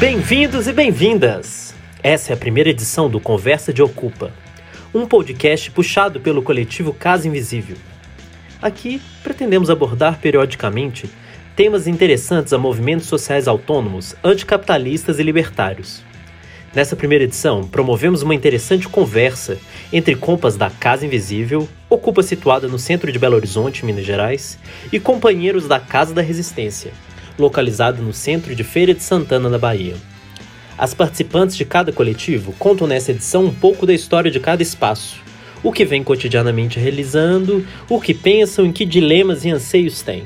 [0.00, 1.74] Bem-vindos e bem-vindas!
[2.02, 4.32] Essa é a primeira edição do Conversa de Ocupa,
[4.94, 7.76] um podcast puxado pelo coletivo Casa Invisível.
[8.62, 11.10] Aqui pretendemos abordar periodicamente
[11.54, 16.02] temas interessantes a movimentos sociais autônomos, anticapitalistas e libertários.
[16.74, 19.58] Nessa primeira edição, promovemos uma interessante conversa
[19.92, 24.58] entre compas da Casa Invisível, ocupa situada no centro de Belo Horizonte, Minas Gerais,
[24.90, 26.90] e companheiros da Casa da Resistência,
[27.38, 29.94] localizado no centro de Feira de Santana, na Bahia.
[30.76, 35.20] As participantes de cada coletivo contam nessa edição um pouco da história de cada espaço,
[35.62, 40.24] o que vem cotidianamente realizando, o que pensam e que dilemas e anseios têm.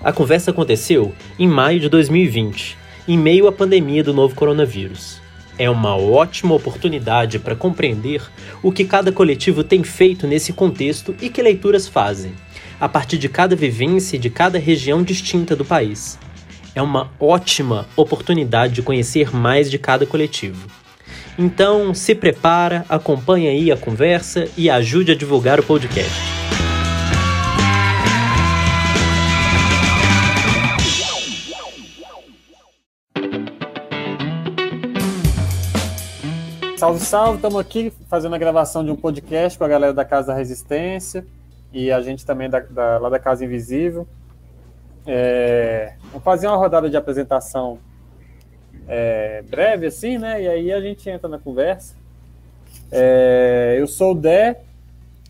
[0.00, 5.20] A conversa aconteceu em maio de 2020, em meio à pandemia do novo coronavírus.
[5.58, 8.22] É uma ótima oportunidade para compreender
[8.62, 12.32] o que cada coletivo tem feito nesse contexto e que leituras fazem,
[12.78, 16.18] a partir de cada vivência e de cada região distinta do país
[16.76, 20.68] é uma ótima oportunidade de conhecer mais de cada coletivo.
[21.38, 26.12] Então, se prepara, acompanhe aí a conversa e ajude a divulgar o podcast.
[36.76, 37.36] Salve, salve!
[37.36, 41.26] Estamos aqui fazendo a gravação de um podcast com a galera da Casa da Resistência
[41.72, 44.06] e a gente também da, da, lá da Casa Invisível.
[45.06, 47.78] É, vamos fazer uma rodada de apresentação
[48.88, 50.42] é, breve, assim, né?
[50.42, 51.94] E aí a gente entra na conversa.
[52.90, 54.62] É, eu sou o Dé,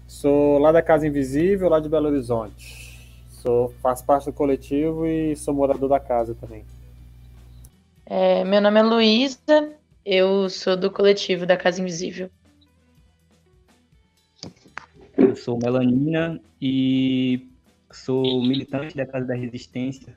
[0.07, 2.87] sou lá da Casa Invisível, lá de Belo Horizonte.
[3.31, 6.65] Sou, faço parte do coletivo e sou morador da casa também.
[8.05, 9.73] É, meu nome é Luísa,
[10.05, 12.31] eu sou do coletivo da Casa Invisível.
[15.17, 17.47] Eu sou Melanina e
[18.05, 20.17] Sou militante da Casa da Resistência.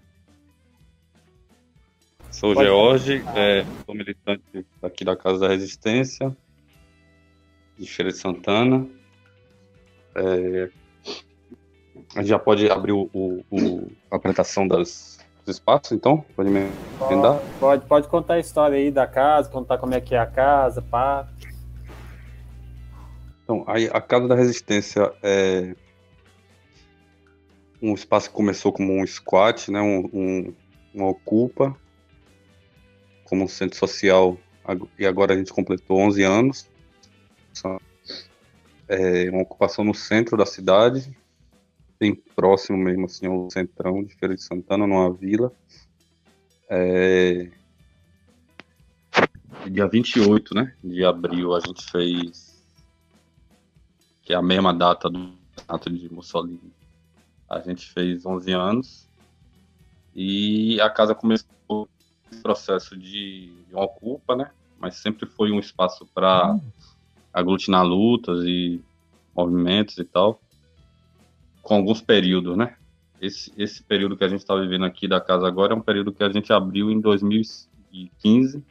[2.30, 4.44] Sou o George, é, sou militante
[4.84, 6.36] aqui da Casa da Resistência,
[7.78, 8.88] de Feira de Santana.
[10.16, 10.70] É,
[12.16, 16.24] a gente já pode abrir o, o, o a apresentação das, dos espaços, então?
[16.36, 16.70] Pode me
[17.10, 17.40] emendar?
[17.60, 20.82] Pode, pode contar a história aí da casa, contar como é que é a casa,
[20.82, 21.28] pá.
[23.44, 25.76] Então, aí, a Casa da Resistência é,
[27.82, 30.54] um espaço que começou como um squat, né, um, um,
[30.94, 31.76] uma ocupa,
[33.24, 34.38] como um centro social,
[34.98, 36.70] e agora a gente completou 11 anos.
[38.88, 41.16] É uma ocupação no centro da cidade,
[42.00, 45.52] bem próximo mesmo assim ao centrão de Feira de Santana, numa vila.
[46.70, 47.50] É...
[49.70, 52.64] Dia 28 né, de abril a gente fez,
[54.22, 55.34] que é a mesma data do
[55.68, 56.72] ato de Mussolini,
[57.50, 59.10] a gente fez 11 anos
[60.16, 61.90] e a casa começou
[62.32, 64.52] esse processo de, de uma ocupa, né?
[64.78, 66.62] Mas sempre foi um espaço para hum.
[67.34, 68.82] aglutinar lutas e
[69.36, 70.40] movimentos e tal,
[71.62, 72.76] com alguns períodos, né?
[73.22, 76.14] Esse, esse período que a gente está vivendo aqui da casa agora é um período
[76.14, 78.64] que a gente abriu em 2015,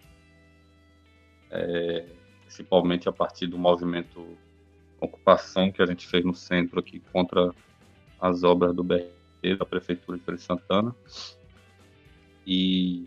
[1.51, 2.07] é,
[2.45, 4.37] principalmente a partir do movimento
[5.01, 7.53] ocupação que a gente fez no centro aqui contra
[8.21, 10.95] as obras do BRT da Prefeitura de Feira Santana.
[12.47, 13.07] E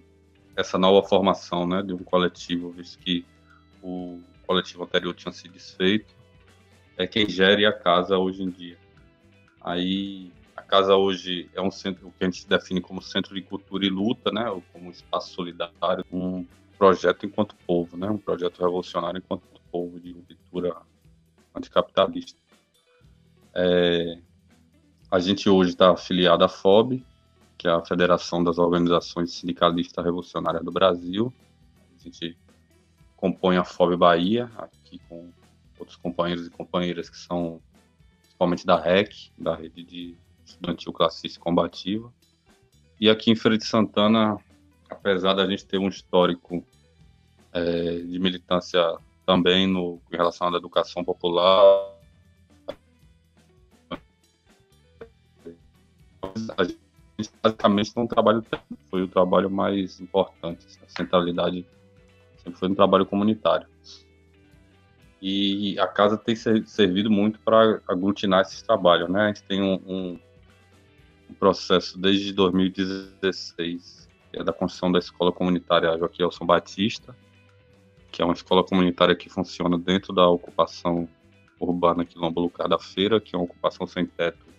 [0.55, 3.25] essa nova formação né, de um coletivo, visto que
[3.81, 6.13] o coletivo anterior tinha se desfeito,
[6.97, 8.77] é quem gere a casa hoje em dia.
[9.59, 13.41] Aí a casa hoje é um centro, o que a gente define como centro de
[13.41, 16.45] cultura e luta, né, ou como espaço solidário, um
[16.77, 20.75] projeto enquanto povo, né, um projeto revolucionário enquanto povo de cultura
[21.55, 22.37] anticapitalista.
[23.53, 24.17] É,
[25.11, 27.05] a gente hoje está afiliado à FOB,
[27.57, 31.33] que é a Federação das Organizações Sindicalistas Revolucionárias do Brasil.
[31.99, 32.37] A gente
[33.17, 35.29] compõe a FOB Bahia, aqui com
[35.77, 37.61] outros companheiros e companheiras que são
[38.21, 40.15] principalmente da REC, da Rede de
[40.45, 42.11] Estudantil Classista Combativa.
[42.97, 44.37] E aqui em Feira de Santana,
[44.89, 46.65] apesar da gente ter um histórico
[47.51, 48.81] é, de militância
[49.25, 51.90] também no, em relação à educação popular,
[56.57, 56.79] a gente
[57.41, 58.43] basicamente um trabalho
[58.89, 60.65] foi o trabalho mais importante.
[60.83, 61.65] A centralidade
[62.37, 63.67] sempre foi um trabalho comunitário.
[65.21, 69.25] E a casa tem servido muito para aglutinar esses trabalhos, né?
[69.25, 70.19] A gente tem um, um,
[71.29, 77.15] um processo desde 2016, que é da construção da escola comunitária Joaquim Elson Batista,
[78.11, 81.07] que é uma escola comunitária que funciona dentro da ocupação
[81.59, 84.50] urbana Quilombo Lucar da Feira, que é uma ocupação sem teto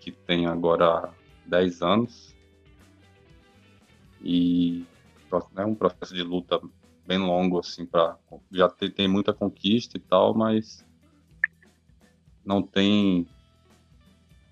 [0.00, 1.12] que tem agora
[1.46, 2.34] 10 anos.
[4.22, 4.84] E
[5.54, 6.60] né, um processo de luta
[7.06, 8.16] bem longo, assim, para
[8.50, 10.84] já tem, tem muita conquista e tal, mas
[12.44, 13.26] não tem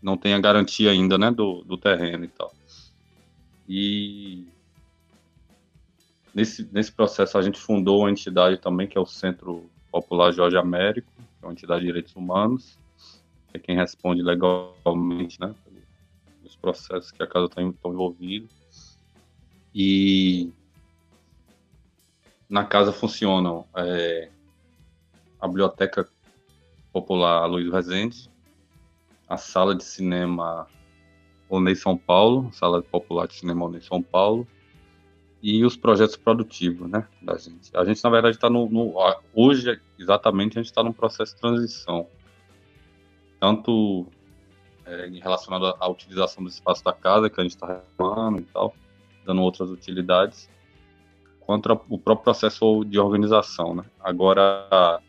[0.01, 2.53] não tem a garantia ainda, né, do, do terreno e tal.
[3.69, 4.47] E
[6.33, 10.57] nesse, nesse processo a gente fundou uma entidade também, que é o Centro Popular Jorge
[10.57, 12.79] Américo, que é uma entidade de direitos humanos,
[13.53, 15.55] é quem responde legalmente, né,
[16.39, 18.49] pelos processos que a casa está envolvida.
[19.75, 20.53] E
[22.49, 24.31] na casa funcionam é,
[25.41, 26.09] a Biblioteca
[26.93, 28.31] Popular Luiz Rezende,
[29.29, 30.67] a Sala de Cinema
[31.49, 34.47] Onei São Paulo, Sala Popular de Cinema Onei São Paulo,
[35.43, 37.71] e os projetos produtivos, né, da gente.
[37.75, 38.95] A gente, na verdade, está no, no,
[39.33, 42.09] Hoje, exatamente, a gente está num processo de transição.
[43.41, 44.07] Tanto
[44.85, 48.75] é, relacionado à utilização do espaço da casa, que a gente está reformando e tal,
[49.25, 50.51] dando outras utilidades,
[51.41, 53.85] quanto o próprio processo de organização, né.
[54.01, 55.01] Agora,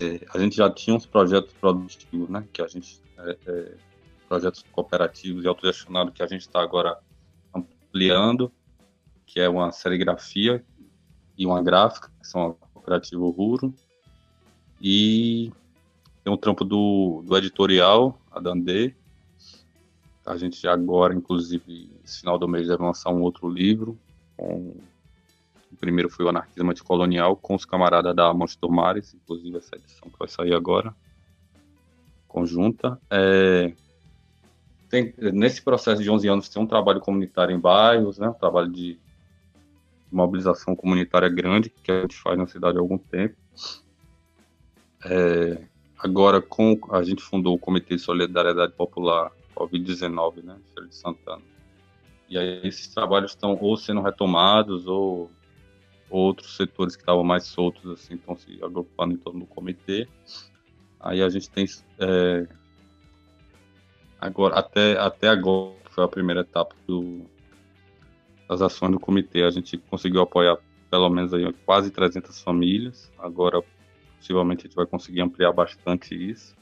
[0.00, 3.00] é, a gente já tinha uns projetos produtivos, né, que a gente...
[3.18, 3.86] É, é,
[4.28, 6.98] projetos cooperativos e autogestionados que a gente está agora
[7.54, 8.52] ampliando,
[9.24, 10.64] que é uma serigrafia
[11.36, 13.74] e uma gráfica, que são a Cooperativo Ruro.
[14.80, 15.52] E
[16.26, 18.92] tem um trampo do, do editorial, a Dandê.
[20.26, 23.96] A gente agora, inclusive, no final do mês, deve lançar um outro livro.
[24.36, 24.74] Com...
[25.70, 30.10] O primeiro foi o Anarquismo Anticolonial, com os camaradas da Monte Mares, inclusive essa edição
[30.10, 30.92] que vai sair agora,
[32.26, 33.00] conjunta.
[33.08, 33.72] É
[34.88, 38.70] tem, nesse processo de 11 anos tem um trabalho comunitário em bairros, né, um trabalho
[38.70, 38.98] de
[40.10, 43.36] mobilização comunitária grande que a gente faz na cidade há algum tempo.
[45.04, 45.60] É,
[45.98, 51.42] agora, com a gente fundou o Comitê de Solidariedade Popular Covid-19, né, Feira de Santana.
[52.28, 55.30] E aí esses trabalhos estão ou sendo retomados ou
[56.10, 60.08] outros setores que estavam mais soltos assim estão se agrupando em torno do comitê.
[61.00, 61.66] Aí a gente tem
[61.98, 62.46] é,
[64.20, 67.22] Agora, até, até agora, foi a primeira etapa do,
[68.48, 69.42] das ações do comitê.
[69.42, 70.58] A gente conseguiu apoiar
[70.90, 73.12] pelo menos aí quase 300 famílias.
[73.18, 73.62] Agora,
[74.26, 76.56] possivelmente, a gente vai conseguir ampliar bastante isso.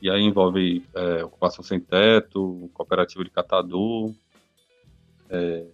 [0.00, 4.12] E aí envolve é, ocupação sem teto, cooperativa de catador.
[5.28, 5.66] É,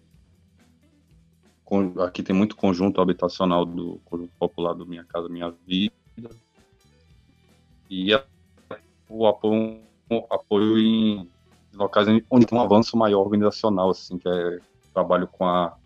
[1.65, 5.95] com, aqui tem muito conjunto habitacional do conjunto popular do Minha Casa Minha Vida.
[7.89, 8.25] E a,
[9.09, 9.81] o apoio
[10.29, 11.31] apoio em
[11.73, 14.59] locais onde tem um avanço maior organizacional, assim, que é
[14.93, 15.77] trabalho com a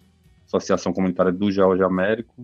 [0.46, 2.42] Associação Comunitária do George Américo,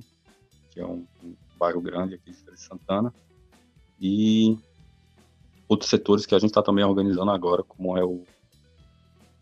[0.70, 3.12] que é um, um bairro grande aqui de Santana,
[4.00, 4.58] e
[5.68, 8.24] outros setores que a gente está também organizando agora, como é o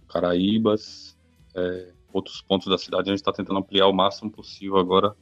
[0.08, 1.16] Caraíbas,
[1.54, 5.14] é, outros pontos da cidade, a gente está tentando ampliar o máximo possível agora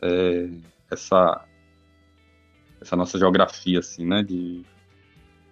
[0.00, 0.48] é,
[0.90, 1.46] essa
[2.80, 4.64] essa nossa geografia, assim, né, de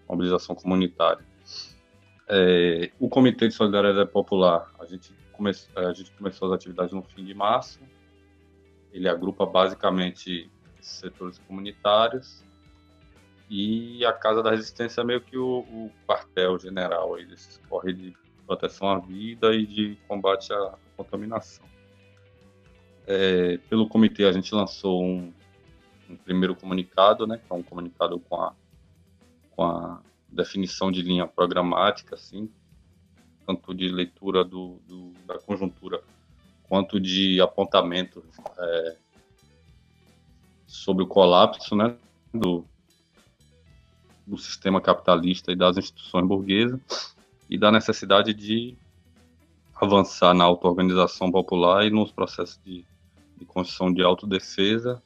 [0.08, 1.22] mobilização comunitária.
[2.26, 7.02] É, o Comitê de Solidariedade Popular, a gente, come, a gente começou as atividades no
[7.02, 7.80] fim de março.
[8.92, 10.50] Ele agrupa basicamente
[10.80, 12.44] setores comunitários
[13.50, 17.92] e a Casa da Resistência é meio que o, o quartel general aí desses corre
[17.92, 18.14] de
[18.46, 21.66] proteção à vida e de combate à contaminação.
[23.06, 25.32] É, pelo comitê a gente lançou um,
[26.08, 28.54] um primeiro comunicado, né, que é um comunicado com a
[29.58, 32.48] com a definição de linha programática, assim,
[33.44, 36.00] tanto de leitura do, do da conjuntura
[36.68, 38.24] quanto de apontamento
[38.58, 38.96] é,
[40.66, 41.96] sobre o colapso né,
[42.32, 42.64] do,
[44.26, 47.16] do sistema capitalista e das instituições burguesas
[47.48, 48.76] e da necessidade de
[49.74, 52.84] avançar na auto-organização popular e nos processos de,
[53.36, 55.02] de construção de autodefesa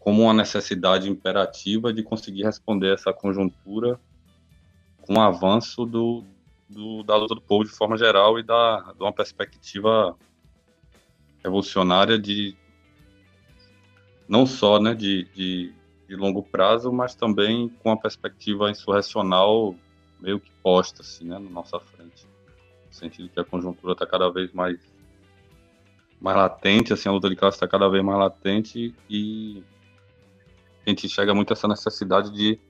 [0.00, 4.00] como uma necessidade imperativa de conseguir responder essa conjuntura
[5.02, 6.24] com o avanço do,
[6.68, 10.16] do, da luta do povo de forma geral e da, de uma perspectiva
[11.42, 12.56] revolucionária de
[14.28, 15.74] não só né, de, de,
[16.08, 19.74] de longo prazo, mas também com a perspectiva insurrecional
[20.20, 22.26] meio que posta assim, né, na nossa frente.
[22.86, 24.78] No sentido que a conjuntura está cada vez mais
[26.20, 29.64] mais latente, assim, a luta de classe está cada vez mais latente e
[30.86, 32.60] a gente enxerga muito essa necessidade de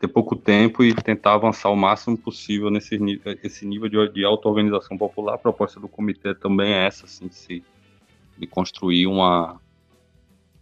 [0.00, 2.98] ter pouco tempo e tentar avançar o máximo possível nesse
[3.44, 5.34] esse nível de, de auto-organização popular.
[5.34, 7.62] A proposta do comitê também é essa, assim, de, se,
[8.38, 9.60] de construir uma,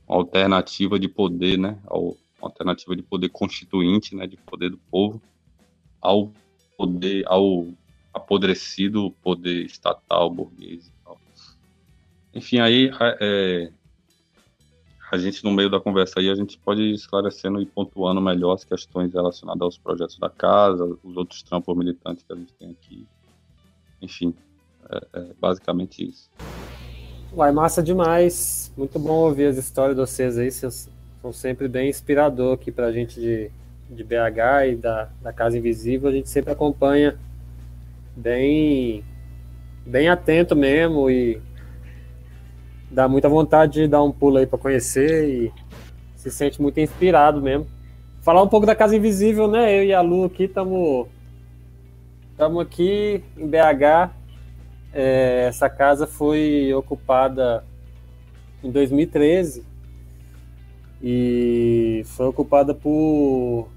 [0.09, 5.23] uma, alternativa de poder, né, uma alternativa de poder constituinte, né, de poder do povo,
[6.01, 6.33] ao
[6.77, 7.69] poder, ao
[8.13, 11.17] apodrecido poder estatal, burguês e tal.
[12.35, 12.91] Enfim, aí
[13.21, 13.71] é,
[15.11, 18.53] a gente, no meio da conversa aí, a gente pode ir esclarecendo e pontuando melhor
[18.53, 22.71] as questões relacionadas aos projetos da casa, os outros trampos militantes que a gente tem
[22.71, 23.07] aqui.
[24.03, 24.35] Enfim,
[24.91, 26.31] é, é basicamente isso.
[27.33, 28.73] Uai, massa demais.
[28.77, 30.51] Muito bom ouvir as histórias de vocês aí.
[30.51, 30.91] Vocês
[31.23, 33.51] são sempre bem inspirador aqui pra gente de,
[33.91, 36.11] de BH e da, da Casa Invisível.
[36.11, 37.19] A gente sempre acompanha
[38.15, 39.03] bem,
[39.87, 41.41] bem atento mesmo e
[42.91, 45.53] dá muita vontade de dar um pulo aí para conhecer e
[46.17, 47.67] se sente muito inspirado mesmo.
[48.23, 49.79] Falar um pouco da Casa Invisível, né?
[49.79, 51.07] Eu e a Lu aqui estamos
[52.33, 54.11] estamos aqui em BH.
[54.93, 57.65] É, essa casa foi ocupada
[58.63, 59.65] em 2013
[61.03, 63.69] e foi ocupada por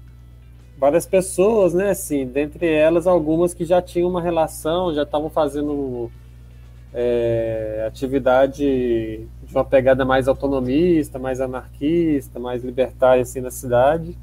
[0.78, 1.90] várias pessoas, né?
[1.90, 6.10] Assim, dentre elas algumas que já tinham uma relação, já estavam fazendo
[6.94, 14.16] é, atividade de uma pegada mais autonomista, mais anarquista, mais libertária assim na cidade.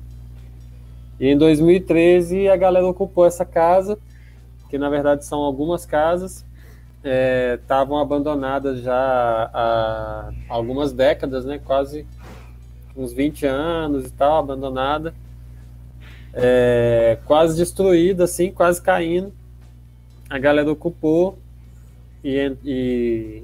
[1.19, 3.97] E em 2013 a galera ocupou essa casa,
[4.69, 6.45] que na verdade são algumas casas,
[7.59, 11.59] estavam é, abandonadas já há algumas décadas, né?
[11.59, 12.05] Quase
[12.95, 15.13] uns 20 anos e tal, abandonada,
[16.33, 19.33] é, quase destruída, assim, quase caindo.
[20.29, 21.39] A galera ocupou
[22.23, 23.43] e, e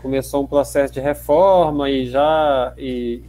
[0.00, 3.22] começou um processo de reforma e já e,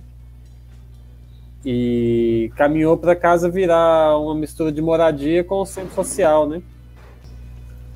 [1.66, 6.62] e caminhou para casa virar uma mistura de moradia com o centro social, né?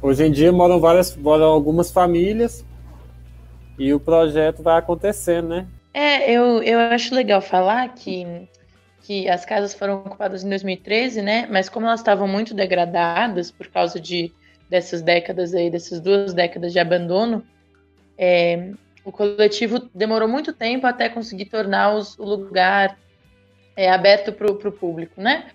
[0.01, 2.63] Hoje em dia moram várias, moram algumas famílias
[3.77, 5.67] e o projeto vai acontecendo, né?
[5.93, 8.47] É, eu, eu acho legal falar que,
[9.01, 11.47] que as casas foram ocupadas em 2013, né?
[11.49, 14.31] Mas como elas estavam muito degradadas por causa de
[14.69, 17.43] dessas décadas aí, dessas duas décadas de abandono,
[18.17, 18.71] é,
[19.03, 22.97] o coletivo demorou muito tempo até conseguir tornar os, o lugar
[23.75, 25.51] é, aberto para o público, né?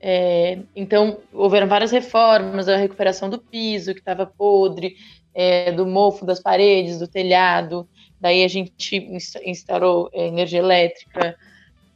[0.00, 4.96] É, então, houveram várias reformas, a recuperação do piso, que estava podre,
[5.34, 7.88] é, do mofo das paredes, do telhado.
[8.20, 8.96] Daí a gente
[9.44, 11.36] instalou é, energia elétrica,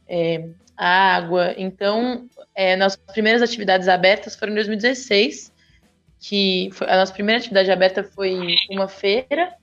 [0.07, 1.53] é, água.
[1.57, 5.53] Então, é, nossas primeiras atividades abertas foram em 2016,
[6.21, 9.53] que foi, a nossa primeira atividade aberta foi uma feira,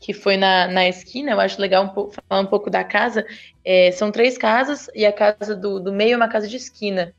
[0.00, 1.32] que foi na, na esquina.
[1.32, 3.26] Eu acho legal um pouco, falar um pouco da casa.
[3.62, 7.12] É, são três casas e a casa do, do meio é uma casa de esquina.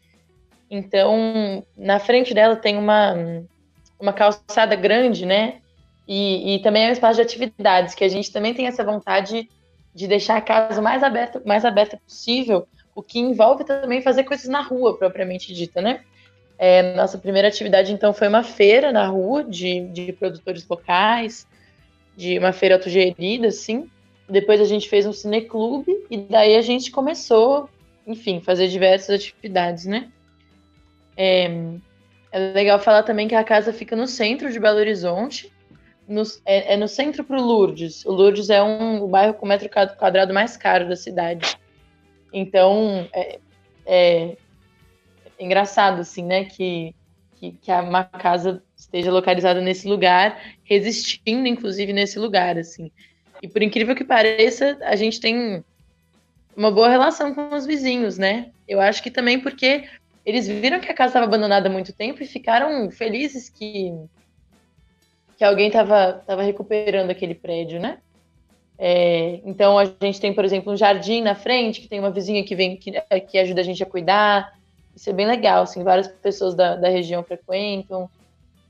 [0.71, 3.15] Então, na frente dela tem uma,
[3.99, 5.61] uma calçada grande, né?
[6.07, 9.47] E, e também é um espaço de atividades, que a gente também tem essa vontade
[9.93, 14.47] de deixar a casa mais aberta, mais aberta possível, o que envolve também fazer coisas
[14.47, 16.01] na rua, propriamente dita, né?
[16.61, 21.47] É, nossa primeira atividade, então, foi uma feira na rua de, de produtores locais,
[22.17, 23.89] de uma feira autogerida, assim.
[24.27, 27.69] Depois a gente fez um cineclube e daí a gente começou,
[28.05, 30.09] enfim, fazer diversas atividades, né?
[31.15, 31.49] É,
[32.29, 35.49] é legal falar também que a casa fica no centro de Belo Horizonte,
[36.05, 38.05] no, é, é, no centro para o Lourdes.
[38.05, 41.57] O Lourdes é um, o bairro com metro quadrado mais caro da cidade.
[42.33, 43.39] Então, é,
[43.85, 44.37] é,
[45.39, 46.45] engraçado, assim, né?
[46.45, 46.95] Que,
[47.35, 52.91] que, que uma casa esteja localizada nesse lugar, resistindo, inclusive, nesse lugar, assim.
[53.41, 55.63] E por incrível que pareça, a gente tem
[56.55, 58.51] uma boa relação com os vizinhos, né?
[58.67, 59.87] Eu acho que também porque
[60.25, 63.93] eles viram que a casa estava abandonada há muito tempo e ficaram felizes que,
[65.37, 67.99] que alguém estava tava recuperando aquele prédio, né?
[68.77, 72.43] É, então a gente tem, por exemplo, um jardim na frente, que tem uma vizinha
[72.43, 72.91] que vem que,
[73.27, 74.58] que ajuda a gente a cuidar.
[74.95, 78.09] Isso é bem legal, assim, várias pessoas da, da região frequentam.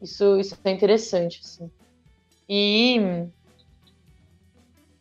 [0.01, 1.69] Isso, isso é interessante, assim.
[2.47, 3.27] E,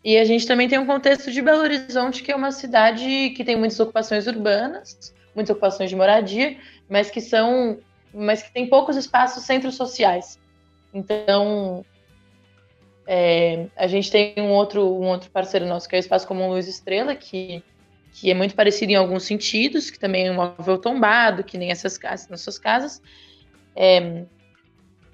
[0.04, 3.44] e a gente também tem um contexto de Belo Horizonte, que é uma cidade que
[3.44, 6.58] tem muitas ocupações urbanas, muitas ocupações de moradia,
[6.88, 7.78] mas que são,
[8.12, 10.38] mas que tem poucos espaços centros sociais.
[10.92, 11.84] Então,
[13.06, 16.48] é, a gente tem um outro, um outro parceiro nosso, que é o Espaço Comum
[16.48, 17.62] Luz Estrela, que
[18.20, 21.70] que é muito parecido em alguns sentidos, que também é um móvel tombado, que nem
[21.70, 23.00] essas casas, nas suas casas.
[23.76, 24.24] É,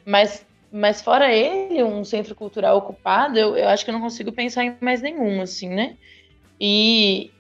[0.07, 4.33] mas, mas fora ele, um centro cultural ocupado, eu, eu acho que eu não consigo
[4.33, 5.97] pensar em mais nenhum, assim, né?
[6.59, 7.31] E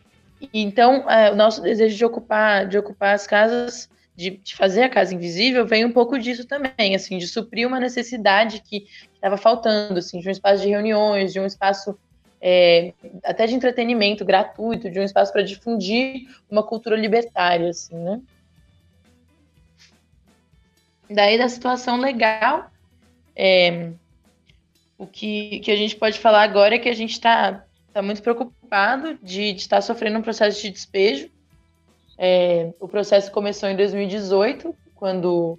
[0.52, 4.88] então é, o nosso desejo de ocupar, de ocupar as casas, de, de, fazer a
[4.90, 9.98] casa invisível, vem um pouco disso também, assim, de suprir uma necessidade que estava faltando,
[9.98, 11.98] assim, de um espaço de reuniões, de um espaço
[12.46, 12.92] é,
[13.24, 18.20] até de entretenimento gratuito, de um espaço para difundir uma cultura libertária, assim, né?
[21.08, 22.70] daí da situação legal,
[23.34, 23.92] é,
[24.98, 28.22] o que, que a gente pode falar agora é que a gente está tá muito
[28.22, 31.30] preocupado de, estar sofrendo um processo de despejo.
[32.18, 35.58] É, o processo começou em 2018, quando,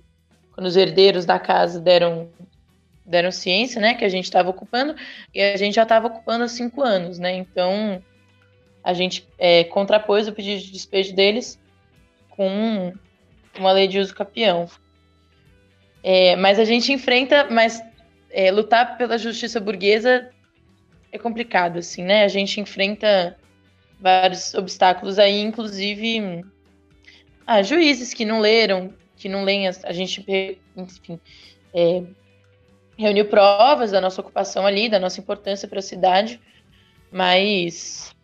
[0.54, 2.30] quando os herdeiros da casa deram,
[3.06, 4.96] deram ciência, né, que a gente estava ocupando,
[5.34, 8.02] e a gente já estava ocupando há cinco anos, né, então
[8.84, 11.60] a gente é, contrapôs o pedido de despejo deles
[12.30, 12.94] com
[13.58, 14.70] uma lei de uso capião.
[16.04, 17.82] É, mas a gente enfrenta, mas
[18.30, 20.30] é, lutar pela justiça burguesa
[21.12, 22.24] é complicado, assim, né?
[22.24, 23.36] A gente enfrenta
[24.00, 26.46] vários obstáculos aí, inclusive
[27.48, 30.24] ah, juízes que não leram, que não leem, a, gente,
[30.76, 31.20] enfim,
[31.74, 32.04] é,
[32.98, 36.40] reuniu provas da nossa ocupação ali, da nossa importância para a cidade,
[37.12, 38.16] mas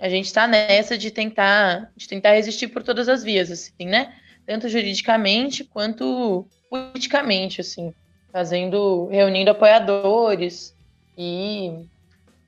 [0.00, 4.14] a gente está nessa de tentar, de tentar resistir por todas as vias, assim, né?
[4.46, 7.94] Tanto juridicamente quanto politicamente, assim
[8.32, 10.74] fazendo, reunindo apoiadores
[11.16, 11.86] e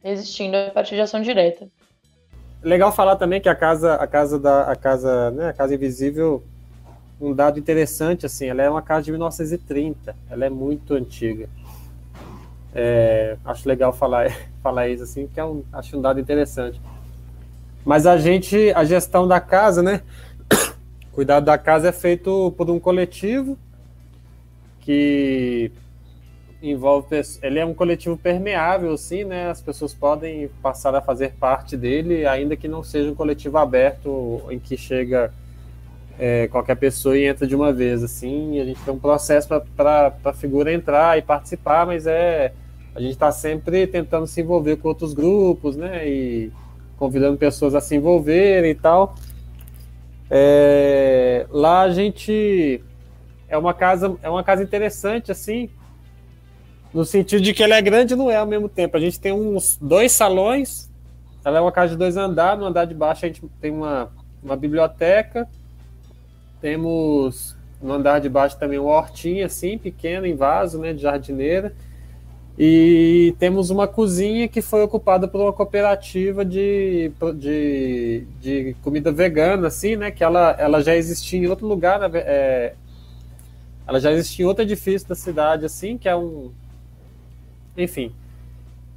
[0.03, 1.69] resistindo à partir de ação direta.
[2.63, 6.43] Legal falar também que a casa, a casa da, a casa, né, a casa invisível,
[7.23, 11.49] um dado interessante assim, ela é uma casa de 1930, ela é muito antiga.
[12.75, 14.29] É, acho legal falar,
[14.61, 16.81] falar isso assim, que é um, acho um dado interessante.
[17.85, 20.03] Mas a gente, a gestão da casa, né?
[21.13, 23.57] Cuidado da casa é feito por um coletivo
[24.81, 25.71] que
[26.61, 31.77] envolve ele é um coletivo permeável sim né as pessoas podem passar a fazer parte
[31.77, 35.33] dele ainda que não seja um coletivo aberto em que chega
[36.25, 40.15] é, qualquer pessoa e entra de uma vez assim a gente tem um processo para
[40.25, 42.53] a figura entrar e participar mas é
[42.95, 46.53] a gente está sempre tentando se envolver com outros grupos né e
[46.97, 49.17] convidando pessoas a se envolverem e tal
[50.31, 52.81] é, lá a gente
[53.49, 55.69] é uma casa é uma casa interessante assim
[56.95, 58.99] no sentido de que ela é grande e não é ao mesmo tempo.
[58.99, 60.91] A gente tem uns dois salões,
[61.43, 64.13] ela é uma casa de dois andares, no andar de baixo a gente tem uma,
[64.43, 65.49] uma biblioteca,
[66.63, 71.75] temos no andar de baixo também uma hortinha assim, pequena, em vaso, né, de jardineira,
[72.57, 79.67] e temos uma cozinha que foi ocupada por uma cooperativa de, de, de comida vegana,
[79.67, 82.75] assim, né, que ela, ela já existia em outro lugar, né, é,
[83.87, 86.53] ela já existia em outro edifício da cidade, assim, que é um,
[87.77, 88.13] enfim.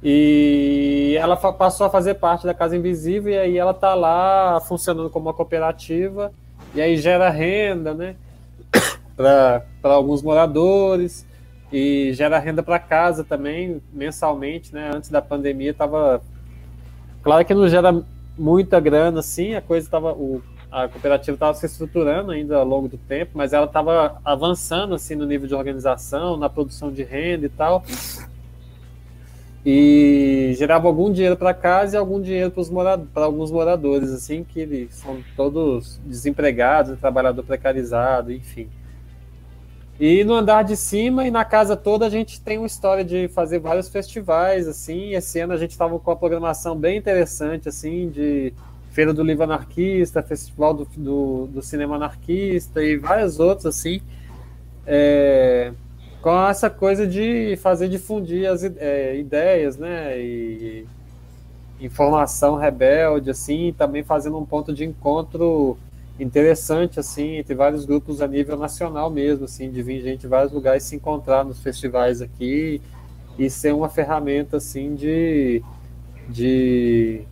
[0.00, 5.10] E ela passou a fazer parte da Casa Invisível e aí ela tá lá funcionando
[5.10, 6.32] como uma cooperativa
[6.76, 8.16] e aí gera renda, né?
[9.16, 11.26] para alguns moradores
[11.72, 14.90] e gera renda para casa também mensalmente, né?
[14.94, 16.22] Antes da pandemia tava
[17.22, 18.04] claro que não gera
[18.38, 22.88] muita grana assim, a coisa tava o a cooperativa estava se estruturando ainda ao longo
[22.88, 27.46] do tempo, mas ela estava avançando assim no nível de organização, na produção de renda
[27.46, 27.82] e tal
[29.68, 32.52] e gerava algum dinheiro para casa e algum dinheiro
[33.12, 38.68] para alguns moradores, assim, que eles são todos desempregados, trabalhador precarizado, enfim.
[39.98, 43.26] E no andar de cima e na casa toda a gente tem uma história de
[43.26, 45.14] fazer vários festivais, assim.
[45.14, 48.52] Esse ano a gente estava com uma programação bem interessante, assim, de
[48.92, 54.00] Feira do Livro Anarquista, Festival do, do, do Cinema Anarquista e vários outros, assim.
[54.86, 55.72] É,
[56.26, 60.84] com essa coisa de fazer difundir as é, ideias, né, e
[61.80, 65.78] informação rebelde, assim, também fazendo um ponto de encontro
[66.18, 70.50] interessante, assim, entre vários grupos a nível nacional mesmo, assim, de vir gente de vários
[70.52, 72.82] lugares se encontrar nos festivais aqui
[73.38, 75.62] e ser uma ferramenta, assim, de,
[76.28, 77.22] de,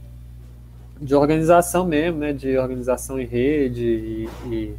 [1.03, 4.75] de organização mesmo, né, de organização em rede e, e,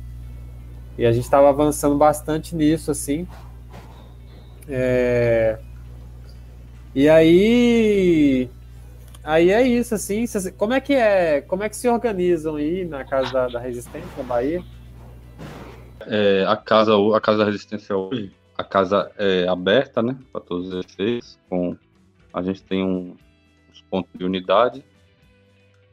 [1.00, 3.28] e a gente estava avançando bastante nisso, assim,
[4.68, 5.60] é...
[6.94, 8.50] E aí,
[9.22, 10.26] aí é isso, assim.
[10.58, 11.42] Como é que é?
[11.42, 14.64] Como é que se organizam aí na casa da, da Resistência, na Bahia?
[16.08, 20.74] É, a casa, a casa da Resistência hoje, a casa é aberta, né, para todos
[20.74, 21.38] os efeitos.
[21.50, 21.76] Com
[22.34, 23.18] a gente tem um,
[23.70, 24.86] uns pontos de unidade,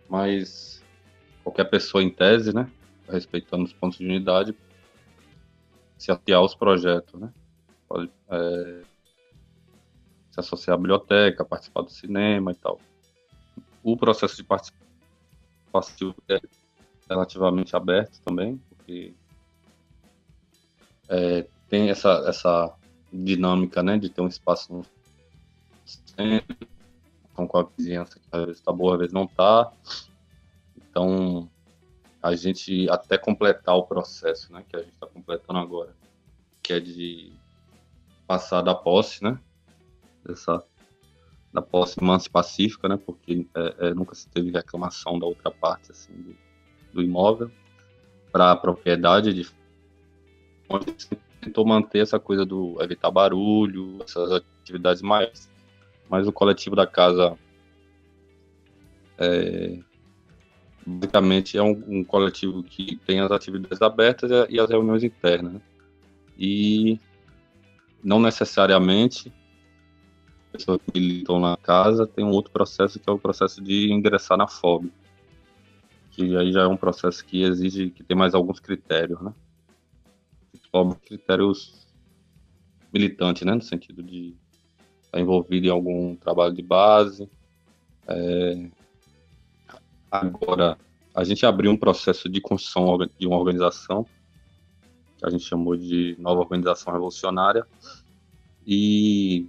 [0.09, 0.85] mas
[1.43, 2.71] qualquer pessoa em tese, né,
[3.09, 4.55] respeitando os pontos de unidade,
[5.99, 7.33] se atear aos projetos, né
[7.93, 8.83] pode é,
[10.31, 12.81] se associar à biblioteca, participar do cinema e tal.
[13.83, 16.41] O processo de participação é
[17.09, 19.13] relativamente aberto também, porque
[21.09, 22.75] é, tem essa, essa
[23.13, 24.87] dinâmica né, de ter um espaço no
[25.85, 26.57] centro,
[27.35, 29.71] com a vizinhança que às vezes está boa, às vezes não está.
[30.77, 31.51] Então,
[32.23, 35.95] a gente até completar o processo né, que a gente está completando agora,
[36.63, 37.33] que é de
[38.33, 39.39] passar da posse, né?
[40.25, 40.65] Dessa,
[41.53, 42.97] da posse mansa e pacífica, né?
[42.97, 46.35] Porque é, é, nunca se teve reclamação da outra parte, assim, do,
[46.95, 47.51] do imóvel,
[48.33, 49.47] para a propriedade de
[51.43, 55.51] tentou manter essa coisa do evitar barulho, essas atividades mais.
[56.09, 57.37] Mas o coletivo da casa
[59.19, 59.79] é,
[60.87, 65.53] basicamente é um, um, coletivo que tem as atividades abertas e as reuniões internas.
[65.53, 65.61] Né?
[66.39, 66.99] E
[68.03, 69.33] não necessariamente
[70.51, 74.37] pessoas que militam na casa tem um outro processo que é o processo de ingressar
[74.37, 74.93] na FOB,
[76.11, 79.33] que aí já é um processo que exige que tem mais alguns critérios, né?
[80.71, 81.87] FOB critérios
[82.93, 84.35] militantes, né, no sentido de
[85.03, 87.29] estar envolvido em algum trabalho de base,
[88.07, 88.69] é,
[90.13, 90.77] Agora,
[91.15, 94.05] a gente abriu um processo de construção de uma organização,
[95.23, 97.65] que a gente chamou de Nova Organização Revolucionária,
[98.67, 99.47] e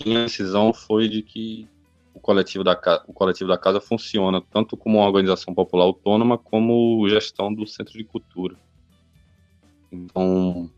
[0.00, 1.68] a decisão foi de que
[2.12, 2.72] o coletivo da,
[3.08, 7.94] o coletivo da casa funciona tanto como uma organização popular autônoma como gestão do centro
[7.94, 8.56] de cultura.
[9.90, 10.70] Então,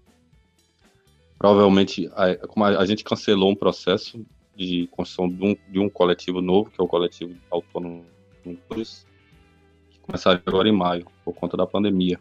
[1.39, 4.25] provavelmente, a, como a gente cancelou um processo
[4.57, 8.05] de construção de um, de um coletivo novo, que é o coletivo autônomo
[8.43, 12.19] que começaria agora em maio, por conta da pandemia.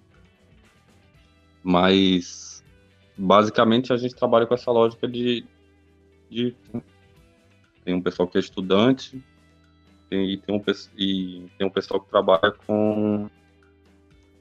[1.68, 2.64] Mas,
[3.18, 5.44] basicamente, a gente trabalha com essa lógica de.
[6.30, 6.56] de
[7.84, 9.24] tem um pessoal que é estudante
[10.10, 10.64] tem, e, tem um,
[10.98, 13.30] e tem um pessoal que trabalha com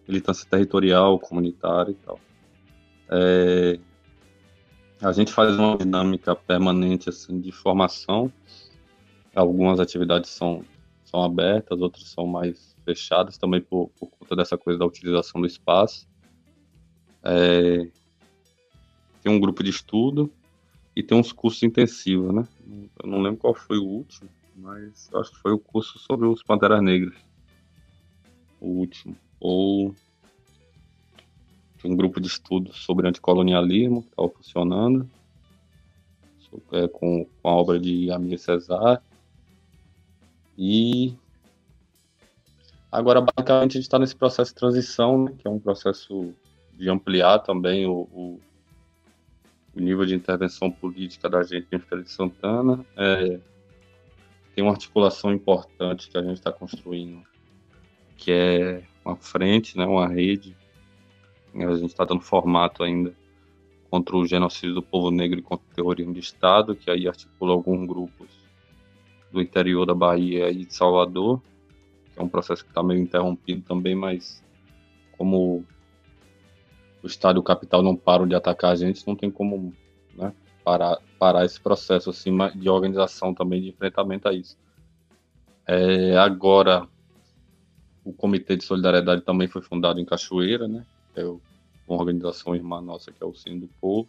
[0.07, 2.21] militância territorial, comunitária e tal.
[3.11, 3.79] É,
[5.01, 8.33] a gente faz uma dinâmica permanente assim de formação.
[9.35, 10.65] Algumas atividades são,
[11.05, 15.47] são abertas, outras são mais fechadas também por, por conta dessa coisa da utilização do
[15.47, 16.07] espaço.
[17.25, 17.89] É,
[19.23, 20.31] tem um grupo de estudo
[20.95, 22.47] e tem uns cursos intensivos, né?
[23.03, 26.43] Eu não lembro qual foi o último, mas acho que foi o curso sobre os
[26.43, 27.17] Panteras Negras.
[28.61, 29.17] O último.
[29.41, 29.95] Ou
[31.85, 35.09] um grupo de estudo sobre anticolonialismo que estava funcionando,
[36.73, 39.03] é, com, com, a obra de Amir Cesar.
[40.57, 41.15] E
[42.91, 46.33] agora, basicamente, a gente está nesse processo de transição, né, que é um processo
[46.77, 48.41] de ampliar também o, o,
[49.75, 52.85] o, nível de intervenção política da gente em Feira de Santana.
[52.97, 53.41] É,
[54.55, 57.23] tem uma articulação importante que a gente está construindo,
[58.17, 60.57] que é uma frente, né, uma rede
[61.63, 63.15] a gente está dando formato ainda
[63.89, 67.53] contra o genocídio do povo negro e contra o terrorismo de Estado, que aí articula
[67.53, 68.29] alguns grupos
[69.31, 71.41] do interior da Bahia e de Salvador,
[72.13, 74.43] que é um processo que está meio interrompido também, mas
[75.17, 75.65] como
[77.05, 79.75] o Estado e o capital não param de atacar a gente, não tem como
[80.17, 80.33] né,
[80.65, 84.57] parar, parar esse processo assim, de organização também, de enfrentamento a isso.
[85.67, 86.89] É, agora,
[88.03, 90.87] o Comitê de Solidariedade também foi fundado em Cachoeira, né?
[91.15, 94.09] é uma organização irmã nossa que é o Cine do Povo.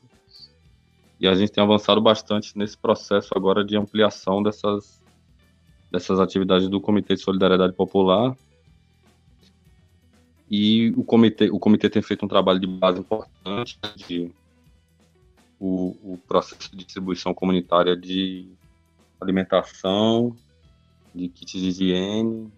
[1.19, 5.03] E a gente tem avançado bastante nesse processo agora de ampliação dessas,
[5.91, 8.37] dessas atividades do Comitê de Solidariedade Popular.
[10.49, 14.31] E o comitê, o comitê tem feito um trabalho de base importante né, de
[15.59, 18.47] o, o processo de distribuição comunitária de
[19.19, 20.35] alimentação,
[21.13, 22.51] de kits de higiene,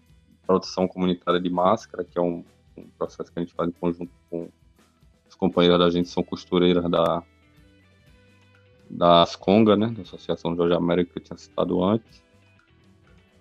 [0.46, 2.44] produção comunitária de máscara, que é um,
[2.76, 4.48] um processo que a gente faz em conjunto com
[5.28, 7.22] os companheiros da gente, são costureiras da
[8.90, 12.22] da Asconga, né, da Associação Jorge América que eu tinha citado antes.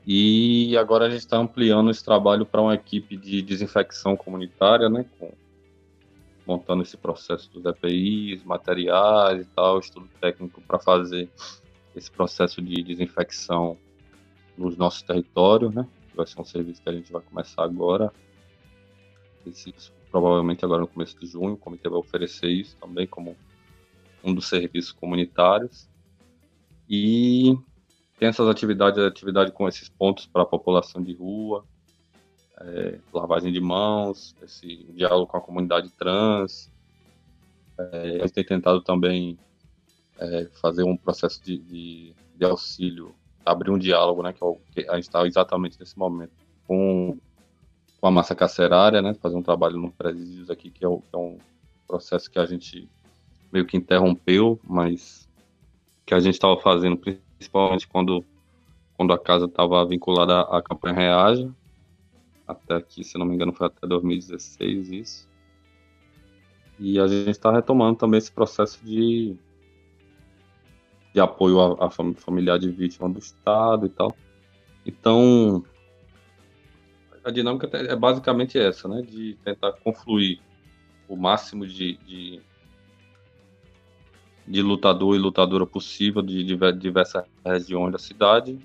[0.07, 5.05] E agora a gente está ampliando esse trabalho para uma equipe de desinfecção comunitária, né,
[5.19, 5.33] com,
[6.45, 11.29] montando esse processo dos EPIs, materiais e tal, estudo técnico para fazer
[11.93, 13.77] esse processo de desinfecção
[14.57, 15.85] nos nossos territórios, né?
[16.15, 18.11] Vai ser um serviço que a gente vai começar agora
[20.11, 23.35] provavelmente agora no começo de junho, o comitê vai oferecer isso também como
[24.23, 25.89] um dos serviços comunitários.
[26.89, 27.57] E
[28.17, 31.63] tem essas atividades, atividade com esses pontos para a população de rua,
[32.59, 36.71] é, lavagem de mãos, esse diálogo com a comunidade trans.
[37.77, 39.37] É, a gente tem tentado também
[40.19, 43.13] é, fazer um processo de, de, de, auxílio,
[43.45, 46.33] abrir um diálogo, né, que, é o, que a gente está exatamente nesse momento,
[46.67, 47.17] com
[47.99, 49.13] com a massa carcerária, né?
[49.15, 51.37] Fazer um trabalho no presídios aqui, que é, o, que é, um
[51.87, 52.87] processo que a gente
[53.51, 55.27] meio que interrompeu, mas
[56.05, 56.97] que a gente estava fazendo
[57.37, 58.25] principalmente quando,
[58.95, 61.53] quando a casa estava vinculada à campanha Reaja,
[62.47, 65.29] até aqui, se não me engano, foi até 2016 isso.
[66.79, 69.35] E a gente está retomando também esse processo de,
[71.13, 74.15] de apoio à, à familiar de vítima do Estado e tal.
[74.85, 75.63] Então,
[77.23, 79.01] a dinâmica é basicamente essa, né?
[79.01, 80.39] De tentar confluir
[81.09, 82.41] o máximo de, de,
[84.47, 88.57] de lutador e lutadora possível de diversas regiões da cidade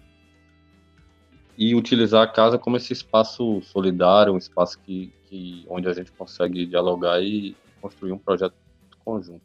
[1.58, 6.12] e utilizar a casa como esse espaço solidário, um espaço que, que onde a gente
[6.12, 8.54] consegue dialogar e construir um projeto
[9.04, 9.42] conjunto.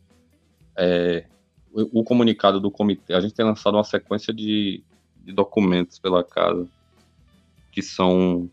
[0.76, 1.26] É,
[1.74, 4.84] o, o, comunicado do comitê, a gente tem lançado uma sequência de,
[5.24, 6.68] de documentos pela casa,
[7.72, 8.50] que são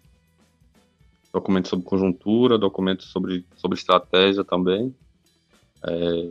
[1.33, 4.94] documentos sobre conjuntura, documentos sobre, sobre estratégia também.
[5.87, 6.31] É,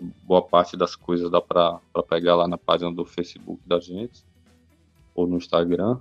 [0.00, 4.24] boa parte das coisas dá para pegar lá na página do Facebook da gente
[5.14, 6.00] ou no Instagram.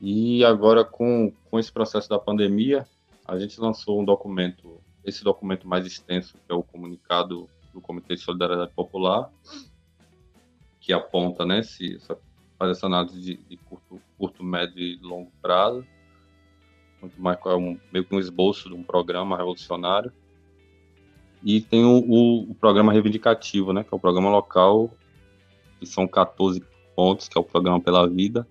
[0.00, 2.86] E agora, com, com esse processo da pandemia,
[3.26, 8.14] a gente lançou um documento, esse documento mais extenso, que é o comunicado do Comitê
[8.14, 9.30] de Solidariedade Popular,
[10.80, 11.98] que aponta, né, se,
[12.58, 15.86] faz essa análise de, de curto, curto, médio e longo prazo,
[17.04, 20.10] muito mais é um, meio que um esboço de um programa revolucionário.
[21.44, 24.90] E tem o, o, o, programa reivindicativo, né, que é o programa local,
[25.78, 26.62] que são 14
[26.96, 28.48] pontos, que é o programa pela vida,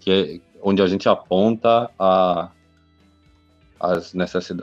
[0.00, 2.50] que é onde a gente aponta a,
[3.78, 4.14] as,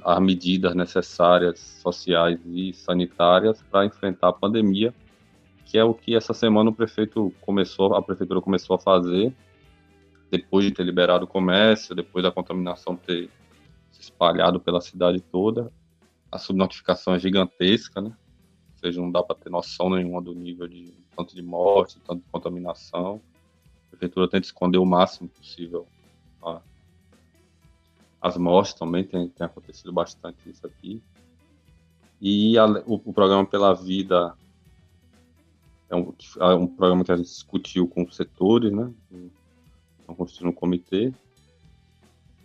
[0.04, 4.92] as medidas necessárias sociais e sanitárias para enfrentar a pandemia,
[5.66, 9.32] que é o que essa semana o prefeito começou, a prefeitura começou a fazer
[10.32, 13.30] depois de ter liberado o comércio, depois da contaminação ter
[13.92, 15.72] se espalhado pela cidade toda,
[16.36, 18.10] a subnotificação é gigantesca, né?
[18.10, 22.24] Ou seja, não dá para ter noção nenhuma do nível de tanto de morte, tanto
[22.24, 23.22] de contaminação.
[23.88, 25.88] A prefeitura tenta esconder o máximo possível
[26.44, 26.62] a,
[28.22, 31.02] as mortes também, tem, tem, acontecido bastante isso aqui.
[32.20, 34.36] E a, o, o, programa Pela Vida
[35.90, 38.92] é um, é um programa que a gente discutiu com os setores, né?
[40.00, 41.14] estão construindo um comitê.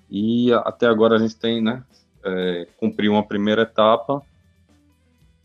[0.09, 1.85] E até agora a gente tem, né,
[2.25, 4.23] é, cumpriu uma primeira etapa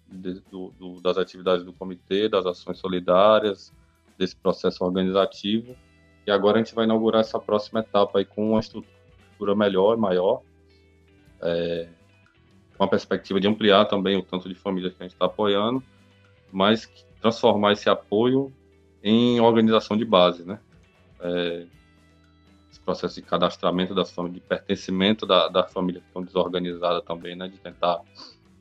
[0.08, 3.74] de, do, do, das atividades do comitê, das ações solidárias,
[4.18, 5.76] desse processo organizativo.
[6.26, 10.42] E agora a gente vai inaugurar essa próxima etapa aí com uma estrutura melhor maior,
[11.42, 11.88] é,
[12.78, 15.84] com a perspectiva de ampliar também o tanto de famílias que a gente está apoiando,
[16.52, 16.90] mas
[17.22, 18.52] transformar esse apoio
[19.04, 20.60] em organização de base, né?
[21.20, 21.66] É,
[22.80, 27.48] processo de cadastramento das famílias, de pertencimento da, da família que estão desorganizada também, né?
[27.48, 28.02] De tentar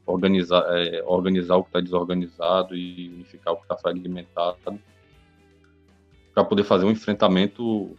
[0.07, 4.59] organizar, é, organizar o que está desorganizado e unificar o que está fragmentado
[6.33, 7.96] para poder fazer um enfrentamento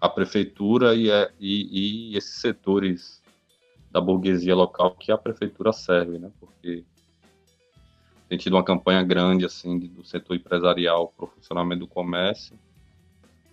[0.00, 3.22] à prefeitura e, é, e, e, esses setores
[3.90, 6.30] da burguesia local que a prefeitura serve, né?
[6.40, 6.84] Porque
[8.28, 12.58] tem tido uma campanha grande assim do setor empresarial para o funcionamento do comércio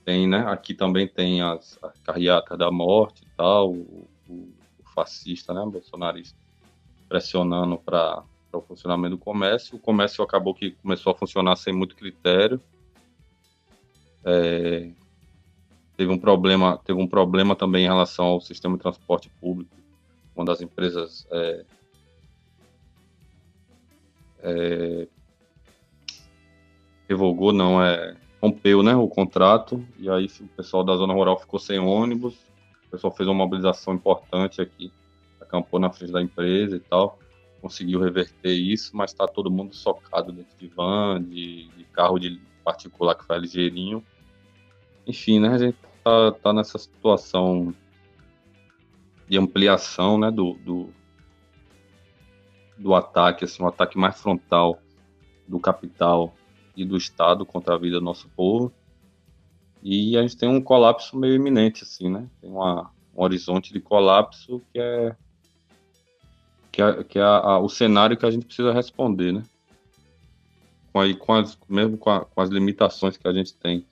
[0.05, 0.45] tem, né?
[0.47, 5.65] Aqui também tem as, as carreatas da morte e tal, o, o, o fascista, né?
[5.65, 6.37] Bolsonarista
[7.13, 9.75] pressionando para o funcionamento do comércio.
[9.75, 12.59] O comércio acabou que começou a funcionar sem muito critério.
[14.25, 14.89] É,
[15.95, 19.75] teve um problema, teve um problema também em relação ao sistema de transporte público.
[20.35, 21.65] Uma das empresas é,
[24.39, 25.07] é,
[27.07, 31.57] revogou, não é rompeu né, o contrato, e aí o pessoal da zona rural ficou
[31.57, 32.33] sem ônibus,
[32.87, 34.91] o pessoal fez uma mobilização importante aqui,
[35.39, 37.17] acampou na frente da empresa e tal,
[37.61, 42.37] conseguiu reverter isso, mas está todo mundo socado dentro de van, de, de, carro de
[42.65, 44.03] particular que faz ligeirinho.
[45.07, 47.73] Enfim, né, a gente tá, tá nessa situação
[49.25, 50.89] de ampliação né, do, do,
[52.77, 54.77] do ataque, assim, um ataque mais frontal
[55.47, 56.33] do capital
[56.75, 58.71] e do Estado contra a vida do nosso povo.
[59.81, 62.27] E a gente tem um colapso meio iminente, assim, né?
[62.39, 65.15] Tem uma, um horizonte de colapso que é,
[66.71, 69.43] que é, que é a, a, o cenário que a gente precisa responder, né?
[70.91, 73.85] Com, aí, com as, mesmo com, a, com as limitações que a gente tem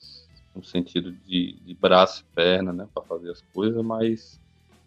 [0.55, 4.39] no sentido de, de braço e perna, né, para fazer as coisas, mas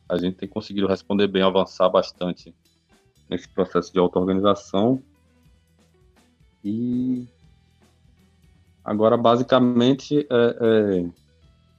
[0.08, 2.54] a gente tem conseguido responder bem, avançar bastante
[3.28, 5.02] nesse processo de auto-organização.
[6.62, 7.26] E
[8.84, 11.00] Agora, basicamente, é, é,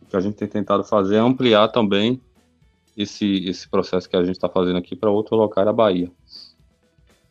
[0.02, 2.20] o que a gente tem tentado fazer é ampliar também
[2.98, 6.12] esse, esse processo que a gente está fazendo aqui para outro local da Bahia,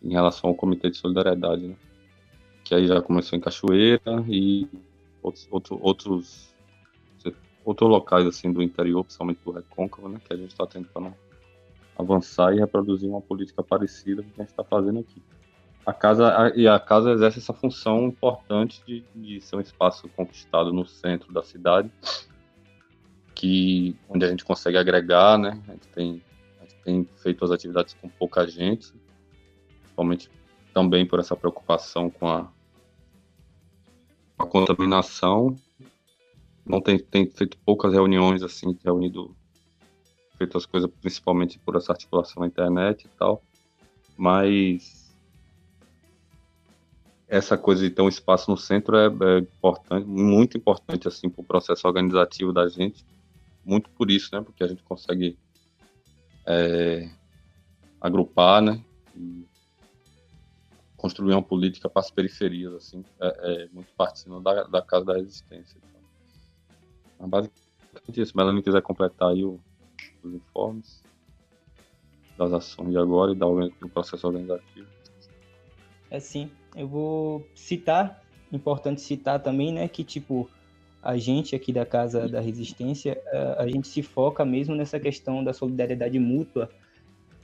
[0.01, 1.77] em relação ao Comitê de Solidariedade, né?
[2.63, 4.69] que aí já começou em Cachoeira e
[5.23, 6.55] outros, outro, outros,
[7.65, 10.21] outros locais assim do interior, principalmente do Recôncavo, né?
[10.25, 11.13] que a gente está tentando
[11.99, 15.21] avançar e reproduzir uma política parecida com que a gente está fazendo aqui.
[15.87, 20.73] A casa e a casa exerce essa função importante de, de ser um espaço conquistado
[20.73, 21.91] no centro da cidade,
[23.35, 25.61] que onde a gente consegue agregar, né?
[25.69, 26.23] A gente tem,
[26.59, 28.95] a gente tem feito as atividades com pouca gente,
[29.81, 30.31] principalmente
[30.73, 32.51] também por essa preocupação com a,
[34.39, 35.55] a contaminação.
[36.65, 39.37] Não tem, tem feito poucas reuniões assim, reunido
[40.39, 43.43] feito as coisas principalmente por essa articulação na internet e tal,
[44.17, 45.04] mas
[47.29, 51.41] essa coisa de ter um espaço no centro é, é importante, muito importante assim para
[51.41, 53.05] o processo organizativo da gente,
[53.65, 55.39] muito por isso, né, porque a gente consegue
[56.47, 57.09] é,
[58.01, 58.85] agrupar, né,
[60.97, 65.15] construir uma política para as periferias, assim, é, é muito partindo da, da casa da
[65.15, 65.79] resistência.
[67.19, 67.29] Então.
[67.29, 68.37] Basicamente isso.
[68.37, 69.61] Melanie quiser completar aí o,
[70.23, 71.03] os informes
[72.37, 74.89] das ações de agora e do processo organizativo.
[76.11, 80.49] É sim, eu vou citar, importante citar também, né, que tipo
[81.03, 83.21] a gente aqui da Casa da Resistência,
[83.59, 86.71] a gente se foca mesmo nessa questão da solidariedade mútua,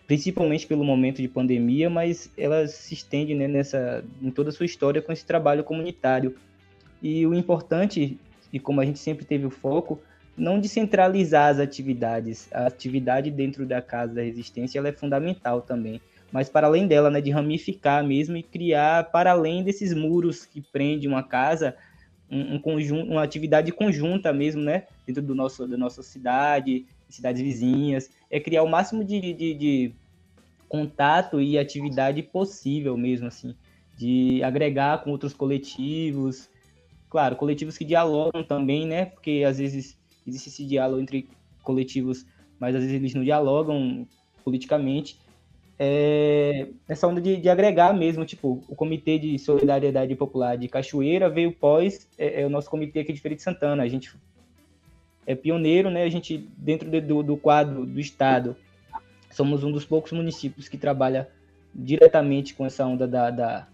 [0.07, 4.65] principalmente pelo momento de pandemia, mas ela se estende né, nessa, em toda a sua
[4.65, 6.35] história com esse trabalho comunitário.
[7.03, 8.19] E o importante,
[8.51, 10.01] e como a gente sempre teve o foco,
[10.37, 12.49] não descentralizar as atividades.
[12.53, 16.01] A atividade dentro da Casa da Resistência ela é fundamental também.
[16.33, 20.61] Mas para além dela, né, de ramificar mesmo e criar, para além desses muros que
[20.61, 21.77] prendem uma casa,
[22.31, 27.43] um, um conjunto, uma atividade conjunta mesmo, né, dentro do nosso, da nossa cidade, cidades
[27.43, 29.93] vizinhas, é criar o máximo de, de, de
[30.69, 33.55] contato e atividade possível mesmo, assim,
[33.99, 36.49] de agregar com outros coletivos,
[37.11, 41.29] claro, coletivos que dialogam também, né, porque às vezes existe esse diálogo entre
[41.65, 42.25] coletivos,
[42.59, 44.07] mas às vezes eles não dialogam
[44.45, 45.19] politicamente.
[45.83, 46.69] É,
[47.07, 52.07] onda de, de, agregar mesmo, tipo, o Comitê de Solidariedade Popular de Cachoeira veio pós
[52.19, 53.83] é, é o nosso comitê aqui de Feira de Santana.
[53.83, 54.15] A gente
[55.27, 56.03] é pioneiro, né?
[56.03, 58.55] A gente, dentro de, do, do quadro do Estado,
[59.31, 61.31] somos um dos poucos municípios que trabalha
[61.75, 63.67] diretamente com essa onda da, da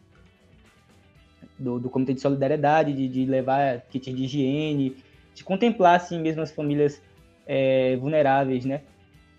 [1.58, 4.96] do, do, Comitê de Solidariedade, de, de levar kits de higiene,
[5.34, 7.02] de contemplar assim mesmo as famílias
[7.44, 8.82] é, vulneráveis, né?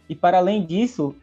[0.09, 1.15] E para além disso,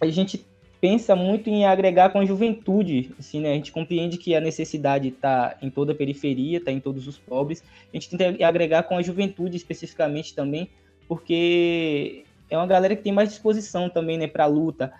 [0.00, 0.44] a gente
[0.80, 3.52] pensa muito em agregar com a juventude, assim, né?
[3.52, 7.18] A gente compreende que a necessidade está em toda a periferia, está em todos os
[7.18, 7.62] pobres.
[7.92, 10.68] A gente tenta agregar com a juventude especificamente também,
[11.08, 14.92] porque é uma galera que tem mais disposição também, né, para a luta.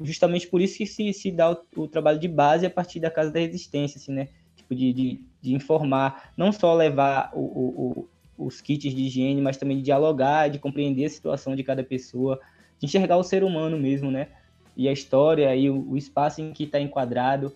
[0.00, 3.10] Justamente por isso que se, se dá o, o, trabalho de base a partir da
[3.10, 4.28] Casa da Resistência, assim, né?
[4.56, 8.08] Tipo, de, de, de informar, não só levar o, o,
[8.46, 12.40] os kits de higiene, mas também de dialogar, de compreender a situação de cada pessoa,
[12.78, 14.28] de enxergar o ser humano mesmo, né?
[14.76, 17.52] E a história e o, o espaço em que está enquadrado.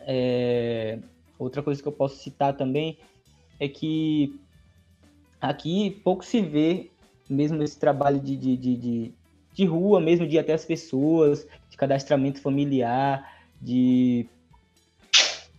[0.00, 0.98] É...
[1.38, 2.98] Outra coisa que eu posso citar também
[3.58, 4.38] é que
[5.40, 6.90] aqui pouco se vê
[7.28, 9.14] mesmo esse trabalho de, de, de, de,
[9.52, 14.26] de rua, mesmo de ir até as pessoas, de cadastramento familiar, de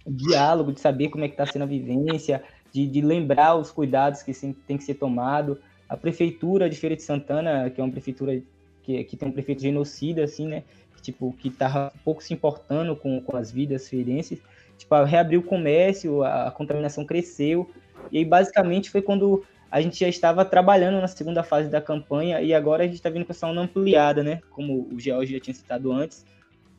[0.05, 4.21] diálogo, de saber como é que está sendo a vivência, de, de lembrar os cuidados
[4.21, 4.31] que
[4.67, 5.59] tem que ser tomado.
[5.89, 8.41] A prefeitura de Feira de Santana, que é uma prefeitura
[8.85, 10.63] que, que tem um prefeito genocida, assim, né?
[11.01, 14.39] Tipo, que tava pouco se importando com, com as vidas feirenses.
[14.77, 17.69] Tipo, reabriu o comércio, a, a contaminação cresceu.
[18.11, 22.41] E aí, basicamente, foi quando a gente já estava trabalhando na segunda fase da campanha
[22.41, 24.41] e agora a gente está vindo com essa onda ampliada, né?
[24.51, 26.25] Como o George já tinha citado antes,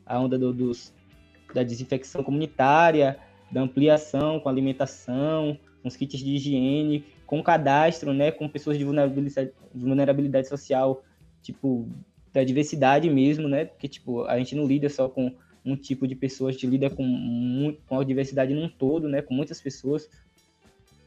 [0.05, 0.93] a onda do, dos,
[1.53, 3.17] da desinfecção comunitária,
[3.51, 8.83] da ampliação com alimentação, com os kits de higiene, com cadastro, né, com pessoas de
[8.83, 11.03] vulnerabilidade, vulnerabilidade social,
[11.47, 11.87] tipo,
[12.33, 15.33] da diversidade mesmo, né, porque, tipo, a gente não lida só com
[15.65, 19.33] um tipo de pessoas, a gente lida com, com a diversidade num todo, né, com
[19.33, 20.09] muitas pessoas.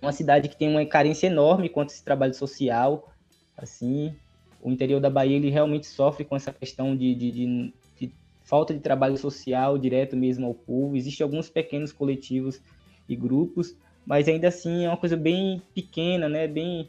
[0.00, 3.12] Uma cidade que tem uma carência enorme quanto esse trabalho social,
[3.56, 4.14] assim,
[4.62, 8.12] o interior da Bahia, ele realmente sofre com essa questão de, de, de, de
[8.42, 10.96] falta de trabalho social direto mesmo ao povo.
[10.96, 12.62] Existem alguns pequenos coletivos
[13.06, 16.48] e grupos, mas ainda assim é uma coisa bem pequena, né?
[16.48, 16.88] Bem,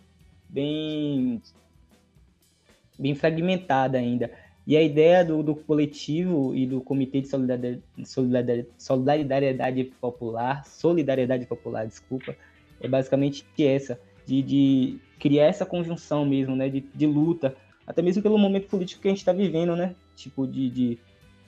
[0.49, 1.41] bem,
[3.01, 4.31] bem fragmentada ainda.
[4.65, 7.83] E a ideia do, do coletivo e do Comitê de Solidariedade,
[8.77, 12.35] Solidariedade, Popular, Solidariedade Popular, desculpa,
[12.79, 16.69] é basicamente essa, de, de criar essa conjunção mesmo, né?
[16.69, 17.55] De, de luta,
[17.87, 19.95] até mesmo pelo momento político que a gente está vivendo, né?
[20.15, 20.99] Tipo, de, de,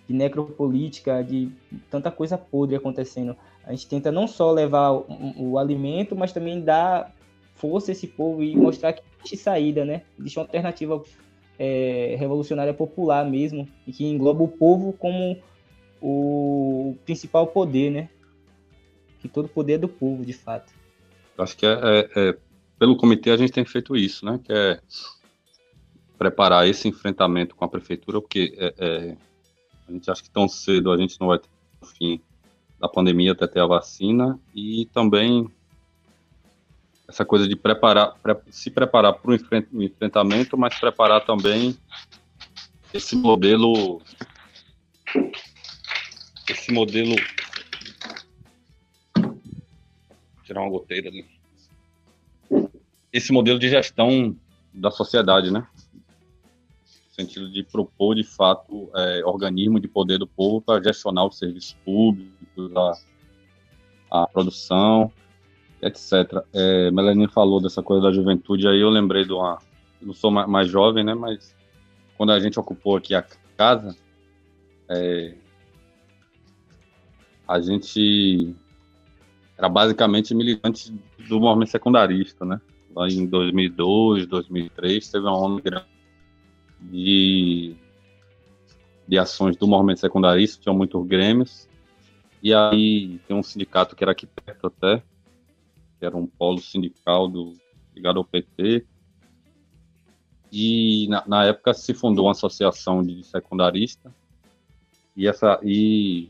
[0.08, 1.52] de necropolítica, de
[1.92, 3.36] tanta coisa podre acontecendo.
[3.64, 5.06] A gente tenta não só levar o,
[5.38, 7.14] o alimento, mas também dar
[7.54, 10.02] força a esse povo e mostrar que existe saída, né?
[10.20, 11.02] Existe uma alternativa
[11.58, 15.38] é, revolucionária popular mesmo, e que engloba o povo como
[16.02, 18.10] o principal poder, né?
[19.20, 20.74] Que todo poder é do povo, de fato.
[21.38, 22.38] Acho que é, é, é,
[22.78, 24.40] pelo comitê a gente tem feito isso, né?
[24.44, 24.80] Que é
[26.18, 29.18] preparar esse enfrentamento com a prefeitura, porque é, é
[29.88, 31.50] a gente acha que tão cedo a gente não vai ter
[31.82, 32.22] o fim
[32.80, 35.50] da pandemia até ter a vacina e também
[37.14, 41.78] essa coisa de preparar, pre se preparar para o enfrentamento, mas preparar também
[42.92, 44.02] esse modelo,
[46.50, 47.16] esse modelo,
[49.16, 51.26] Vou tirar uma goteira ali,
[53.12, 54.36] esse modelo de gestão
[54.74, 55.68] da sociedade, né?
[57.08, 61.38] No sentido de propor, de fato, é, organismo de poder do povo para gestionar os
[61.38, 65.12] serviços públicos, a, a produção,
[65.84, 66.44] etc.
[66.54, 69.60] É, Melanie falou dessa coisa da juventude, aí eu lembrei de uma.
[70.02, 71.14] Não sou mais jovem, né?
[71.14, 71.56] Mas
[72.18, 73.26] quando a gente ocupou aqui a
[73.58, 73.96] casa,
[74.90, 75.36] é,
[77.48, 78.56] a gente
[79.58, 80.94] era basicamente militante
[81.28, 82.60] do movimento secundarista, né?
[82.96, 85.94] Lá em 2002, 2003, teve uma onda grande
[86.80, 87.76] de,
[89.08, 91.68] de ações do movimento secundarista, tinha muitos grêmios,
[92.42, 95.02] e aí tem um sindicato que era aqui perto até,
[96.04, 97.56] que era um polo sindical do,
[97.96, 98.86] ligado ao PT.
[100.52, 104.14] E na, na época se fundou uma associação de secundarista
[105.16, 106.30] e essa e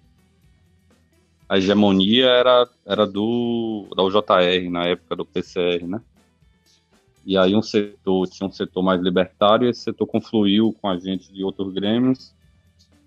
[1.49, 5.99] a hegemonia era era do da UJR na época do PCR, né?
[7.25, 11.33] E aí um setor tinha um setor mais libertário, esse setor confluiu com a gente
[11.33, 12.33] de outros grêmios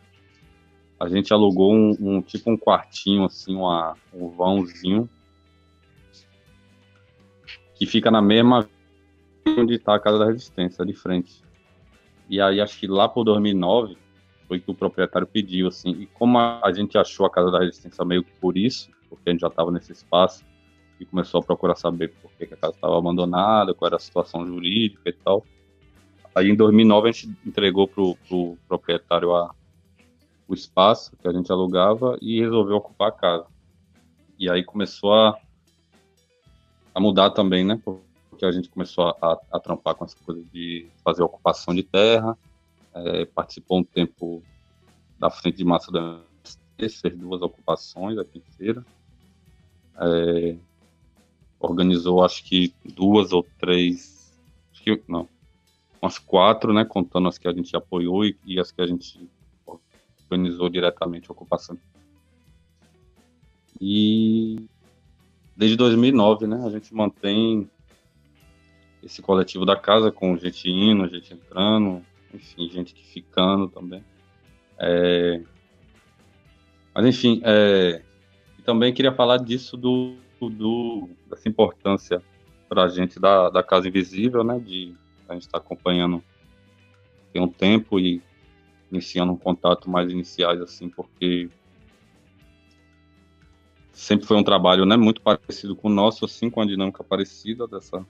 [0.98, 5.06] a gente alugou um, um tipo um quartinho, assim, uma, um vãozinho,
[7.74, 8.66] que fica na mesma
[9.46, 11.44] onde está a Casa da Resistência, de frente.
[12.28, 13.96] E aí acho que lá por 2009
[14.48, 18.04] foi que o proprietário pediu, assim, e como a, gente achou a Casa da Resistência
[18.04, 20.44] meio que por isso, porque a gente já estava nesse espaço,
[20.98, 24.00] e começou a procurar saber por que, que a casa estava abandonada, qual era a
[24.00, 25.44] situação jurídica e tal.
[26.34, 29.54] Aí em 2009 a gente entregou para o pro proprietário a,
[30.48, 33.46] o espaço que a gente alugava e resolveu ocupar a casa.
[34.38, 35.38] E aí começou a,
[36.94, 37.80] a mudar também, né?
[38.36, 42.36] Porque a gente começou a, a trampar com essa coisa de fazer ocupação de terra,
[42.94, 44.42] é, participou um tempo
[45.18, 46.20] da frente de massa da
[46.76, 48.84] fez duas ocupações aqui em Feira,
[49.98, 50.54] é,
[51.58, 54.38] organizou acho que duas ou três,
[54.74, 55.26] que, não,
[56.02, 59.26] umas quatro, né, contando as que a gente apoiou e, e as que a gente
[60.28, 61.78] organizou diretamente a ocupação.
[63.80, 64.68] E
[65.56, 67.70] desde 2009, né, a gente mantém
[69.06, 72.04] esse coletivo da casa, com gente indo, gente entrando,
[72.34, 74.04] enfim, gente que ficando também.
[74.78, 75.40] É...
[76.92, 78.02] Mas, enfim, é...
[78.64, 82.20] também queria falar disso, do, do dessa importância
[82.68, 84.92] para a gente da, da Casa Invisível, né, de
[85.28, 86.22] a gente estar tá acompanhando
[87.32, 88.20] tem um tempo e
[88.90, 91.48] iniciando um contato mais iniciais, assim, porque
[93.92, 97.68] sempre foi um trabalho, né, muito parecido com o nosso, assim, com a dinâmica parecida
[97.68, 98.04] dessa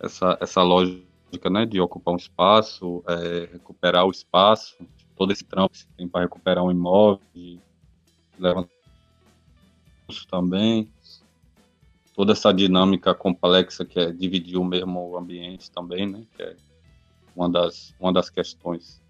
[0.00, 4.76] essa, essa lógica né, de ocupar um espaço, é, recuperar o espaço,
[5.16, 7.20] todo esse trampo que tem para recuperar um imóvel,
[8.38, 8.68] leva
[10.30, 10.88] também,
[12.14, 16.56] toda essa dinâmica complexa que é dividir o mesmo ambiente também, né, que é
[17.34, 19.02] uma das, uma das questões,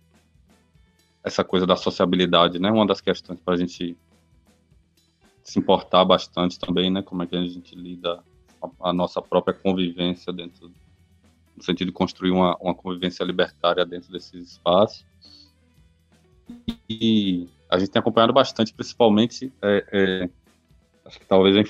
[1.22, 3.96] essa coisa da sociabilidade, né, uma das questões para a gente
[5.42, 8.24] se importar bastante também, né, como é que a gente lida
[8.80, 10.70] a, nossa própria convivência dentro,
[11.56, 15.04] no sentido de construir uma, uma convivência libertária dentro desses espaços.
[16.88, 20.30] E a gente tem acompanhado bastante, principalmente, é, é,
[21.04, 21.60] acho que talvez a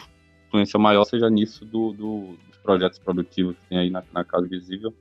[0.46, 4.46] influência maior seja nisso do, do, dos projetos produtivos que tem aí na, na Casa
[4.46, 4.92] Visível,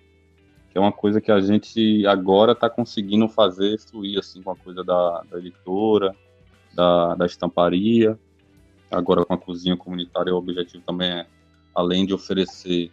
[0.69, 4.55] que é uma coisa que a gente agora está conseguindo fazer fluir, assim, com a
[4.55, 6.15] coisa da, da editora,
[6.73, 8.19] da, da estamparia,
[8.91, 11.27] agora com a cozinha comunitária, o objetivo também é
[11.75, 12.91] além de oferecer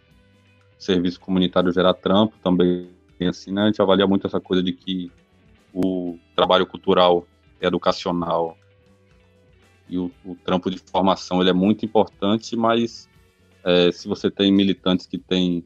[0.77, 2.89] serviço comunitário gerar trampo também
[3.29, 5.11] assim né a gente avalia muito essa coisa de que
[5.73, 7.25] o trabalho cultural
[7.61, 8.57] educacional
[9.89, 13.09] e o, o trampo de formação ele é muito importante mas
[13.63, 15.63] é, se você tem militantes que têm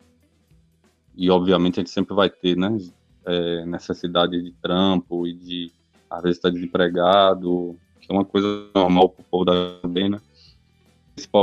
[1.17, 2.77] e obviamente a gente sempre vai ter, né,
[3.25, 5.71] é, necessidade de trampo e de
[6.09, 10.21] às vezes estar desempregado, que é uma coisa normal para o povo da né?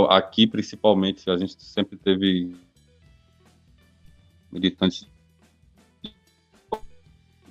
[0.09, 2.55] Aqui principalmente a gente sempre teve
[4.53, 5.09] militantes,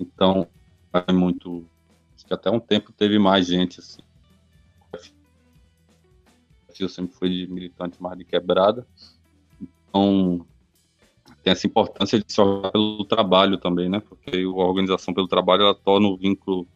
[0.00, 0.48] então
[0.92, 1.66] é muito,
[2.14, 4.00] acho que até um tempo teve mais gente assim.
[6.80, 8.86] Eu sempre fui de militante mais de quebrada,
[9.60, 10.44] então
[11.42, 14.00] tem essa importância de se organizar pelo trabalho também, né?
[14.00, 16.66] Porque a organização pelo trabalho ela torna o vínculo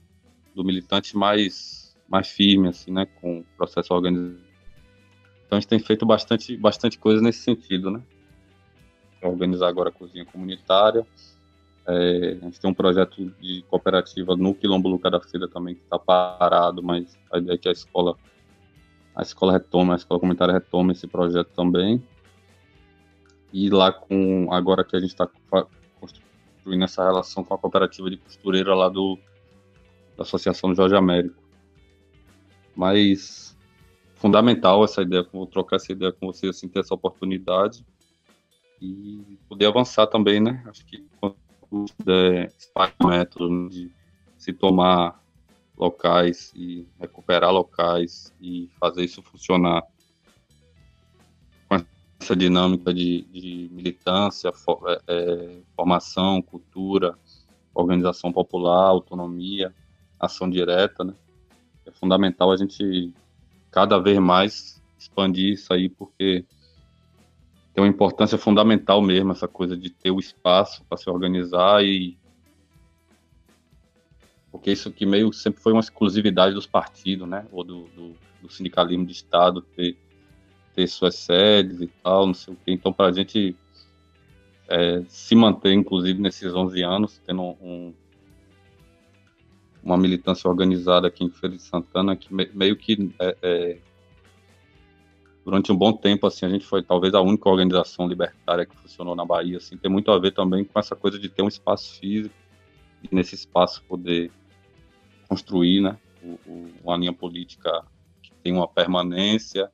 [0.54, 4.47] do militante mais mais firme assim, né, com o processo organizado.
[5.48, 8.02] Então a gente tem feito bastante bastante coisa nesse sentido, né?
[9.22, 11.06] Organizar agora a cozinha comunitária.
[11.86, 15.80] É, a gente tem um projeto de cooperativa no Quilombo Luca da Feira também que
[15.80, 18.14] está parado, mas a ideia é que a escola
[19.16, 22.04] a escola retome, a escola comunitária retome esse projeto também
[23.50, 25.26] e lá com agora que a gente está
[25.98, 29.18] construindo essa relação com a cooperativa de costureira lá do
[30.14, 31.42] da Associação Jorge Américo.
[32.76, 33.47] Mas
[34.18, 37.84] fundamental essa ideia, vou trocar essa ideia com vocês, assim, ter essa oportunidade
[38.80, 40.62] e poder avançar também, né?
[40.66, 41.36] Acho que quando
[42.04, 42.52] der
[43.04, 43.90] método de
[44.36, 45.22] se tomar
[45.76, 49.82] locais e recuperar locais e fazer isso funcionar
[52.20, 57.16] essa dinâmica de, de militância, for, é, é, formação, cultura,
[57.72, 59.72] organização popular, autonomia,
[60.18, 61.14] ação direta, né?
[61.86, 63.14] É fundamental a gente
[63.78, 66.44] cada vez mais expandir isso aí, porque
[67.72, 72.18] tem uma importância fundamental mesmo essa coisa de ter o espaço para se organizar e
[74.50, 77.46] porque isso que meio sempre foi uma exclusividade dos partidos, né?
[77.52, 79.96] Ou do, do, do sindicalismo de Estado ter
[80.74, 82.72] ter suas sedes e tal, não sei o quê.
[82.72, 83.54] Então, para a gente
[84.68, 87.94] é, se manter, inclusive, nesses 11 anos, tendo um,
[89.88, 93.78] uma militância organizada aqui em Feira de Santana, que meio que é, é,
[95.44, 99.16] durante um bom tempo, assim, a gente foi talvez a única organização libertária que funcionou
[99.16, 101.98] na Bahia, assim, tem muito a ver também com essa coisa de ter um espaço
[101.98, 102.34] físico
[103.02, 104.30] e nesse espaço poder
[105.26, 107.82] construir, né, o, o, uma linha política
[108.22, 109.70] que tem uma permanência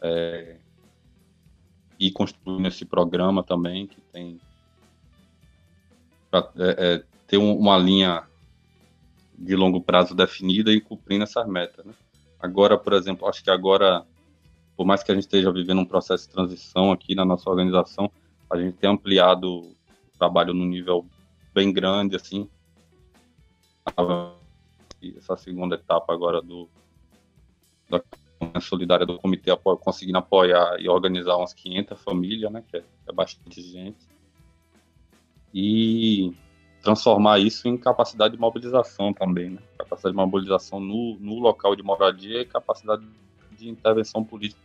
[0.00, 0.56] é,
[2.00, 4.40] e construindo esse programa também, que tem
[6.30, 8.26] para é, é, ter um, uma linha
[9.42, 11.84] de longo prazo definida e cumprindo essas metas.
[11.84, 11.92] Né?
[12.38, 14.06] Agora, por exemplo, acho que agora,
[14.76, 18.10] por mais que a gente esteja vivendo um processo de transição aqui na nossa organização,
[18.48, 19.74] a gente tem ampliado o
[20.16, 21.04] trabalho num nível
[21.52, 22.48] bem grande, assim.
[25.16, 26.68] Essa segunda etapa agora do
[27.90, 32.84] da solidária do comitê apo conseguindo apoiar e organizar umas 500 famílias, né, que é,
[33.08, 34.08] é bastante gente,
[35.54, 36.32] e
[36.82, 41.82] transformar isso em capacidade de mobilização também, né, capacidade de mobilização no, no local de
[41.82, 43.06] moradia e capacidade
[43.56, 44.60] de intervenção política.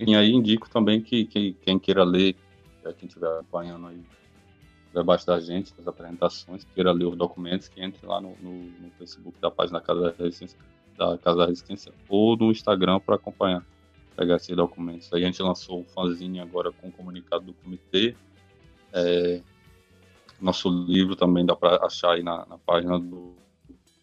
[0.00, 2.34] E aí indico também que, que quem queira ler,
[2.84, 4.02] é, quem estiver acompanhando aí
[4.92, 8.90] debaixo da gente, das apresentações, queira ler os documentos, que entre lá no, no, no
[8.98, 10.58] Facebook da página da Casa da Resistência,
[10.96, 13.64] da Casa da Resistência ou no Instagram para acompanhar,
[14.16, 15.12] pegar esses documentos.
[15.12, 18.14] Aí a gente lançou um fanzine agora com o comunicado do comitê.
[18.94, 19.42] É,
[20.40, 23.34] nosso livro também dá para achar aí na, na página do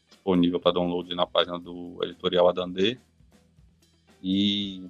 [0.10, 2.98] disponível para download na página do editorial Adandê.
[4.22, 4.88] E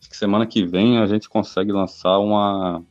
[0.00, 2.82] que semana que vem a gente consegue lançar uma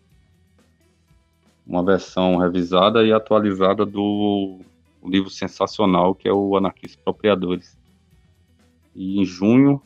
[1.68, 4.60] uma versão revisada e atualizada do
[5.04, 7.78] livro sensacional que é o Anarquistas Apropriadores.
[8.96, 9.82] E em junho,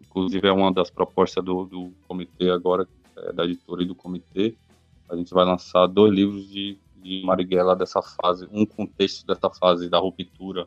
[0.00, 2.86] inclusive é uma das propostas do, do comitê agora,
[3.16, 4.54] é, da editora e do comitê,
[5.08, 9.88] a gente vai lançar dois livros de, de Marighella dessa fase, um contexto dessa fase
[9.88, 10.66] da ruptura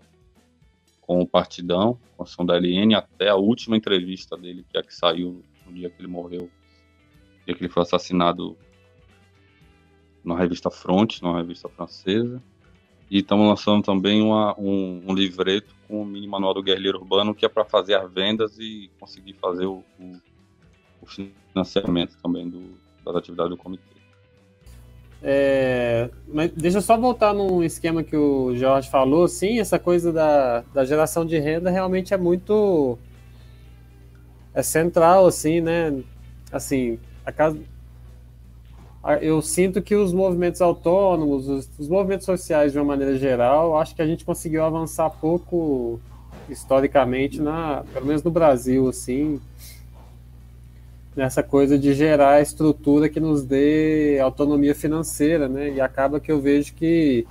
[1.01, 4.79] com o Partidão, com a ação da LN, até a última entrevista dele, que é
[4.79, 8.57] a que saiu no dia que ele morreu, no dia que ele foi assassinado
[10.23, 12.41] na revista Front, numa revista francesa.
[13.09, 17.35] E estamos lançando também uma, um, um, livreto com o mini manual do guerrilheiro urbano,
[17.35, 20.19] que é para fazer as vendas e conseguir fazer o, o,
[21.05, 22.61] o financiamento também do,
[23.03, 23.83] das atividades do comitê.
[25.27, 30.11] É, mas deixa eu só voltar num esquema que o Jorge falou, sim, essa coisa
[30.13, 32.99] da, da geração de renda realmente é muito
[34.53, 36.01] é central, assim, né?
[36.51, 37.59] Assim, a casa,
[39.21, 43.95] eu sinto que os movimentos autônomos, os, os, movimentos sociais de uma maneira geral, acho
[43.95, 45.99] que a gente conseguiu avançar pouco
[46.47, 49.41] historicamente, na, pelo menos no Brasil, assim.
[51.15, 55.71] Nessa coisa de gerar estrutura que nos dê autonomia financeira, né?
[55.71, 57.25] E acaba que eu vejo que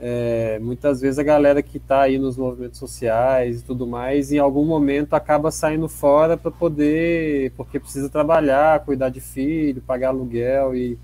[0.00, 4.38] é, muitas vezes a galera que está aí nos movimentos sociais e tudo mais, em
[4.38, 10.74] algum momento acaba saindo fora para poder, porque precisa trabalhar, cuidar de filho, pagar aluguel
[10.74, 10.98] e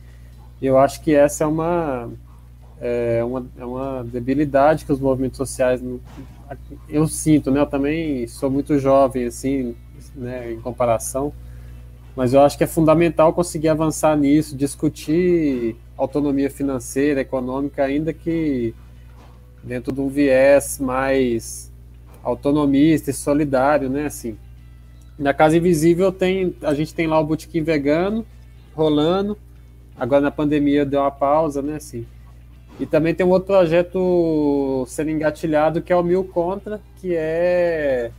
[0.60, 2.10] eu acho que essa é uma
[2.80, 5.82] é uma, é uma debilidade que os movimentos sociais
[6.88, 7.60] eu sinto, né?
[7.60, 9.76] Eu também sou muito jovem assim,
[10.16, 10.52] né?
[10.52, 11.32] Em comparação,
[12.16, 18.74] mas eu acho que é fundamental conseguir avançar nisso, discutir autonomia financeira, econômica, ainda que
[19.62, 21.70] dentro de um viés mais
[22.22, 24.06] autonomista e solidário, né?
[24.06, 24.36] Assim,
[25.18, 28.26] na Casa Invisível tem, a gente tem lá o botequim vegano
[28.74, 29.36] rolando.
[29.96, 31.76] Agora na pandemia deu uma pausa, né?
[31.76, 32.06] Assim.
[32.78, 38.10] E também tem um outro projeto sendo engatilhado que é o Mil Contra, que é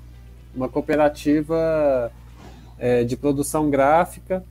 [0.56, 2.12] uma cooperativa
[2.82, 4.44] é, de produção gráfica,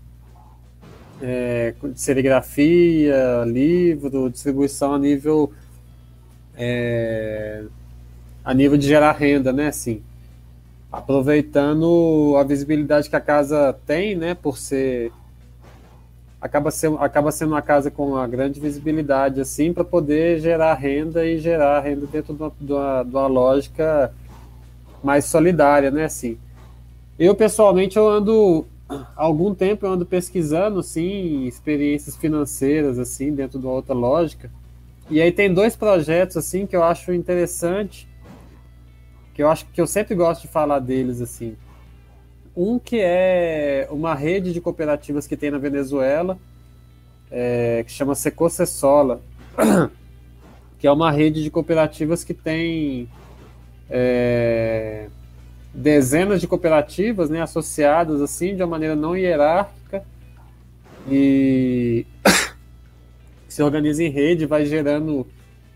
[1.21, 5.53] é, serigrafia, livro, distribuição a nível
[6.57, 7.65] é,
[8.45, 9.67] a nível de gerar renda, né?
[9.67, 10.01] Assim,
[10.93, 14.35] aproveitando a visibilidade que a casa tem, né?
[14.35, 15.13] Por ser
[16.41, 21.27] acaba sendo, acaba sendo uma casa com uma grande visibilidade, assim, para poder gerar renda
[21.27, 24.15] e gerar renda dentro de uma, de, uma, de uma, lógica
[25.03, 26.05] mais solidária, né?
[26.05, 26.39] Assim,
[27.21, 33.59] eu pessoalmente eu ando há algum tempo eu ando pesquisando, sim, experiências financeiras, assim, dentro
[33.59, 34.51] de outra lógica.
[35.11, 38.09] E aí tem dois projetos assim que eu acho interessante,
[39.35, 41.57] que eu acho que eu sempre gosto de falar deles assim.
[42.57, 46.39] Um que é uma rede de cooperativas que tem na Venezuela,
[47.31, 49.21] é, que chama Sola,
[50.79, 53.09] que é uma rede de cooperativas que tem
[53.91, 55.09] é,
[55.73, 60.03] dezenas de cooperativas né, associadas assim de uma maneira não hierárquica
[61.09, 62.05] e
[63.49, 65.27] se organiza em rede, vai gerando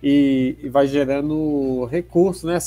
[0.03, 2.59] e, e vai gerando recursos, né?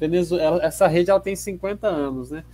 [0.00, 2.44] Venezuela, essa rede ela tem 50 anos, né?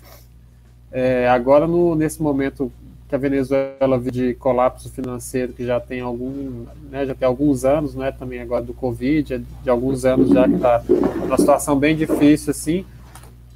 [0.91, 2.73] É, agora no, nesse momento
[3.09, 7.65] que a Venezuela vive de colapso financeiro que já tem algum, né, já tem alguns
[7.65, 10.83] anos, né, também agora do Covid, é de alguns anos já que está
[11.25, 12.85] uma situação bem difícil assim,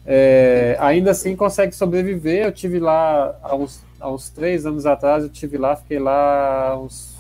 [0.07, 2.45] é, ainda assim consegue sobreviver.
[2.45, 6.79] Eu tive lá há uns, há uns três anos atrás, eu tive lá, fiquei lá
[6.79, 7.13] uns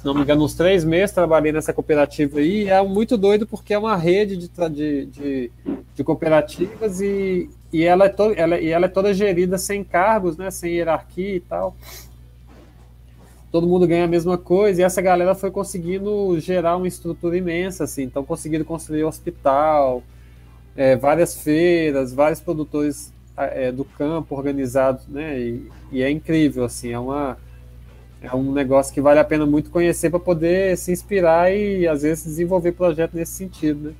[0.00, 2.66] se não me engano, uns três meses trabalhei nessa cooperativa aí.
[2.66, 5.52] é muito doido porque é uma rede de, de, de,
[5.94, 10.38] de cooperativas e, e, ela é to, ela, e ela é toda gerida sem cargos,
[10.38, 11.76] né, sem hierarquia e tal.
[13.52, 17.84] Todo mundo ganha a mesma coisa e essa galera foi conseguindo gerar uma estrutura imensa,
[17.84, 18.04] assim.
[18.04, 20.02] Então, conseguiram construir hospital,
[20.76, 25.38] é, várias feiras, vários produtores é, do campo organizados, né?
[25.38, 26.92] E, e é incrível, assim.
[26.92, 27.36] É uma
[28.22, 32.02] é um negócio que vale a pena muito conhecer para poder se inspirar e às
[32.02, 33.94] vezes desenvolver projeto nesse sentido, né?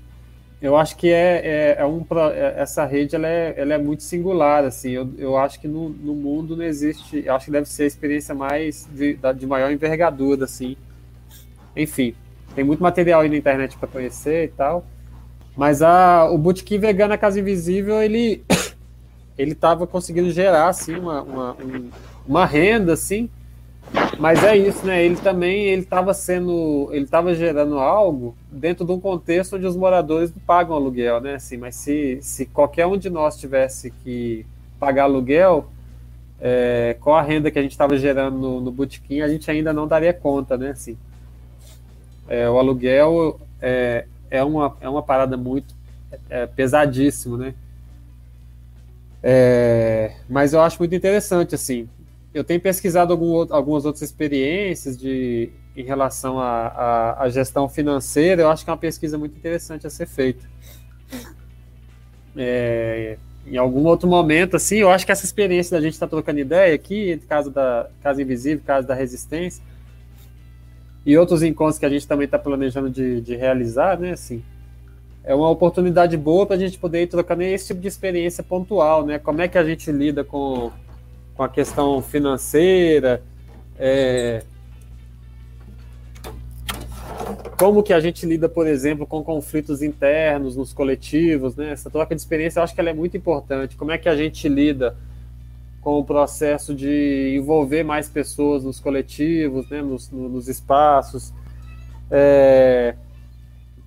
[0.60, 2.04] Eu acho que é, é, é um
[2.34, 4.90] é, essa rede ela é, ela é muito singular assim.
[4.90, 7.22] Eu, eu acho que no, no mundo não existe.
[7.24, 10.76] Eu acho que deve ser a experiência mais de, de maior envergadura assim.
[11.74, 12.14] Enfim,
[12.54, 14.84] tem muito material aí na internet para conhecer e tal.
[15.56, 18.42] Mas a, o Bootkin Vegano a Casa Invisível ele
[19.36, 21.90] ele estava conseguindo gerar assim uma, uma, um,
[22.26, 23.28] uma renda assim
[24.18, 25.04] mas é isso, né?
[25.04, 29.76] Ele também ele estava sendo, ele estava gerando algo dentro de um contexto onde os
[29.76, 31.34] moradores não pagam aluguel, né?
[31.34, 34.46] Assim, mas se, se qualquer um de nós tivesse que
[34.78, 35.70] pagar aluguel,
[36.40, 39.72] é, com a renda que a gente estava gerando no, no botequim, a gente ainda
[39.72, 40.70] não daria conta, né?
[40.70, 40.96] Assim,
[42.28, 45.74] é, o aluguel é, é, uma, é uma parada muito
[46.28, 47.54] é, pesadíssimo, né?
[49.22, 51.88] É, mas eu acho muito interessante, assim,
[52.32, 58.42] eu tenho pesquisado algum, algumas outras experiências de, em relação à gestão financeira.
[58.42, 60.48] Eu acho que é uma pesquisa muito interessante a ser feita.
[62.36, 66.10] É, em algum outro momento, assim, eu acho que essa experiência da gente estar tá
[66.10, 69.62] trocando ideia aqui, entre caso da Casa Invisível, caso da Resistência,
[71.04, 74.42] e outros encontros que a gente também está planejando de, de, realizar, né, assim,
[75.24, 79.04] é uma oportunidade boa para a gente poder ir trocando esse tipo de experiência pontual,
[79.06, 80.70] né, como é que a gente lida com
[81.40, 83.22] com a questão financeira,
[83.78, 84.44] é,
[87.58, 91.72] como que a gente lida, por exemplo, com conflitos internos nos coletivos, né?
[91.72, 93.76] Essa troca de experiência eu acho que ela é muito importante.
[93.76, 94.96] Como é que a gente lida
[95.80, 99.80] com o processo de envolver mais pessoas nos coletivos, né?
[99.82, 101.32] nos, nos espaços.
[102.10, 102.94] É...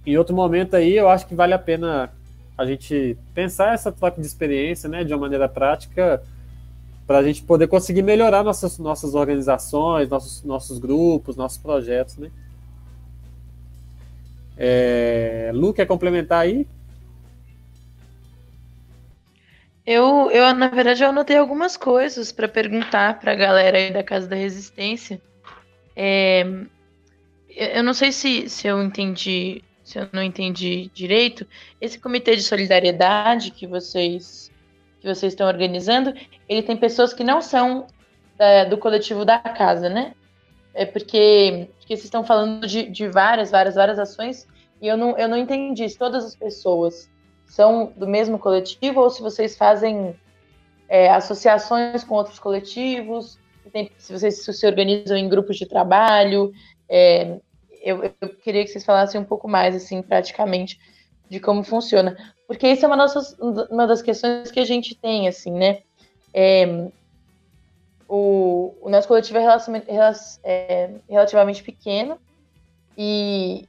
[0.06, 2.12] Em outro momento aí, eu acho que vale a pena
[2.58, 5.04] a gente pensar essa troca de experiência, né?
[5.04, 6.22] De uma maneira prática,
[7.08, 12.32] para a gente poder conseguir melhorar nossas, nossas organizações, nossos, nossos grupos, nossos projetos, né?
[14.58, 16.68] É, Lu, quer complementar aí?
[19.86, 24.02] Eu, eu, na verdade, eu anotei algumas coisas para perguntar para a galera aí da
[24.02, 25.22] Casa da Resistência.
[25.96, 26.46] É,
[27.50, 31.46] eu não sei se, se eu entendi, se eu não entendi direito.
[31.82, 34.52] Esse comitê de solidariedade que vocês
[35.02, 36.14] que vocês estão organizando,
[36.48, 37.88] ele tem pessoas que não são
[38.38, 40.14] da, do coletivo da casa, né?
[40.74, 44.48] É porque, porque vocês estão falando de, de várias, várias, várias ações
[44.82, 47.10] e eu não, eu não entendi todas as pessoas
[47.54, 50.16] são do mesmo coletivo ou se vocês fazem
[50.89, 53.38] é, associações com outros coletivos,
[53.95, 56.51] se vocês se organizam em grupos de trabalho.
[56.89, 57.38] É,
[57.80, 60.80] eu, eu, queria que vocês falassem um pouco mais, assim, praticamente,
[61.30, 62.18] de como funciona.
[62.47, 63.06] Porque isso é uma,
[63.70, 65.84] uma das questões que a gente tem, assim, né?
[66.34, 66.88] É,
[68.10, 69.45] o, o, nosso coletivo é,
[70.43, 72.18] é, relativamente pequeno
[72.97, 73.68] e,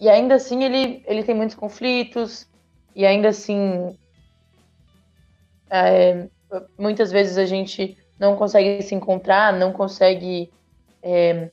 [0.00, 2.46] e ainda assim ele, ele tem muitos conflitos
[2.94, 3.96] e ainda assim
[5.70, 6.26] é,
[6.78, 10.50] muitas vezes a gente não consegue se encontrar, não consegue
[11.02, 11.50] é,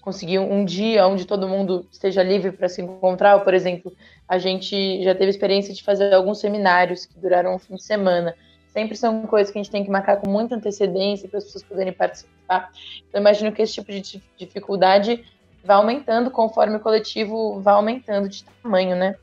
[0.00, 3.40] conseguir um dia onde todo mundo esteja livre para se encontrar.
[3.40, 3.92] Por exemplo,
[4.28, 8.34] a gente já teve experiência de fazer alguns seminários que duraram um fim de semana.
[8.68, 11.64] Sempre são coisas que a gente tem que marcar com muita antecedência para as pessoas
[11.64, 12.70] poderem participar.
[13.08, 15.24] Então, imagino que esse tipo de dificuldade
[15.64, 19.16] vai aumentando conforme o coletivo vai aumentando de tamanho, né?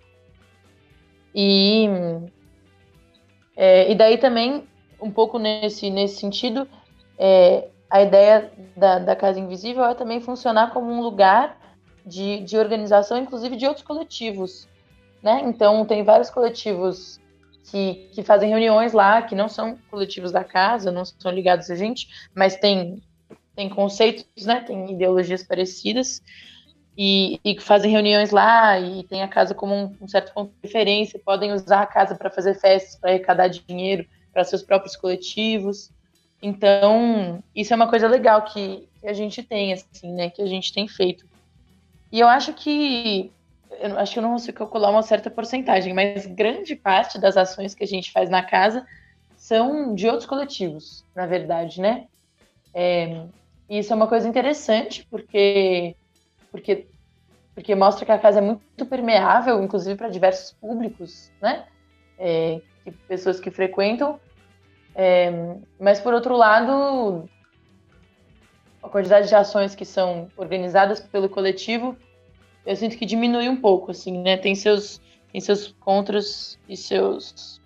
[1.34, 1.88] E,
[3.56, 4.68] é, e daí também,
[5.02, 6.68] um pouco nesse, nesse sentido,
[7.18, 11.58] é, a ideia da, da Casa Invisível é também funcionar como um lugar
[12.06, 14.68] de, de organização, inclusive de outros coletivos.
[15.22, 15.42] Né?
[15.46, 17.20] Então, tem vários coletivos
[17.70, 21.76] que, que fazem reuniões lá, que não são coletivos da casa, não são ligados a
[21.76, 23.02] gente, mas tem,
[23.56, 24.62] tem conceitos, né?
[24.62, 26.22] tem ideologias parecidas,
[26.98, 30.68] e, e fazem reuniões lá, e tem a casa como um, um certo ponto de
[30.68, 35.92] referência, podem usar a casa para fazer festas, para arrecadar dinheiro para seus próprios coletivos.
[36.42, 40.30] Então, isso é uma coisa legal que, que, a gente tem, assim, né?
[40.30, 41.26] Que a gente tem feito.
[42.12, 43.32] E eu acho que.
[43.80, 47.74] Eu acho que eu não consigo calcular uma certa porcentagem, mas grande parte das ações
[47.74, 48.86] que a gente faz na casa
[49.36, 52.06] são de outros coletivos, na verdade, né?
[52.74, 53.26] É,
[53.70, 55.96] isso é uma coisa interessante, porque,
[56.54, 56.88] porque,
[57.54, 61.66] porque mostra que a casa é muito permeável, inclusive para diversos públicos, né?
[62.18, 64.20] É, que pessoas que frequentam
[64.96, 65.32] é,
[65.80, 67.28] mas, por outro lado,
[68.82, 71.98] a quantidade de ações que são organizadas pelo coletivo,
[72.66, 74.38] eu sinto que diminui um pouco, assim, né?
[74.38, 75.02] Tem seus,
[75.32, 77.60] tem seus contras e seus,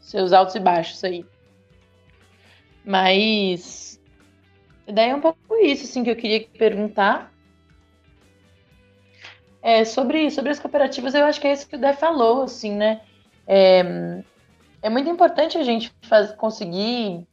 [0.00, 1.24] seus altos e baixos aí.
[2.84, 4.00] Mas
[4.86, 7.32] daí é um pouco isso, assim, que eu queria perguntar.
[9.64, 12.74] É, sobre, sobre as cooperativas, eu acho que é isso que o Dé falou, assim,
[12.74, 13.00] né?
[13.46, 13.82] É,
[14.82, 17.26] é muito importante a gente faz, conseguir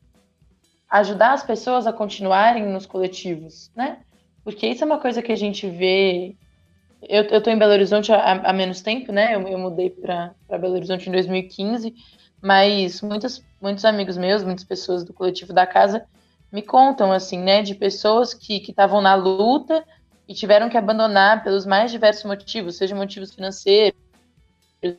[0.89, 3.97] ajudar as pessoas a continuarem nos coletivos, né?
[4.45, 6.33] Porque isso é uma coisa que a gente vê.
[7.01, 9.35] Eu, eu em Belo Horizonte há, há menos tempo, né?
[9.35, 11.93] Eu, eu mudei para Belo Horizonte em 2015,
[12.41, 16.05] mas muitos, muitos amigos meus, muitas pessoas do coletivo da casa
[16.49, 17.61] me contam, assim, né?
[17.61, 19.83] De pessoas que estavam na luta
[20.31, 23.99] e tiveram que abandonar pelos mais diversos motivos, seja motivos financeiros,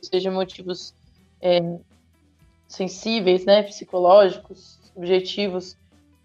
[0.03, 0.93] seja motivos
[1.41, 1.59] é,
[2.67, 5.75] sensíveis, né, psicológicos, subjetivos.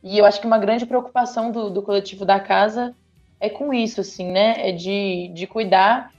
[0.03, 2.95] E eu acho que uma grande preocupação do, do coletivo da casa
[3.41, 4.69] é com isso, assim, né?
[4.69, 6.13] É de, de cuidar,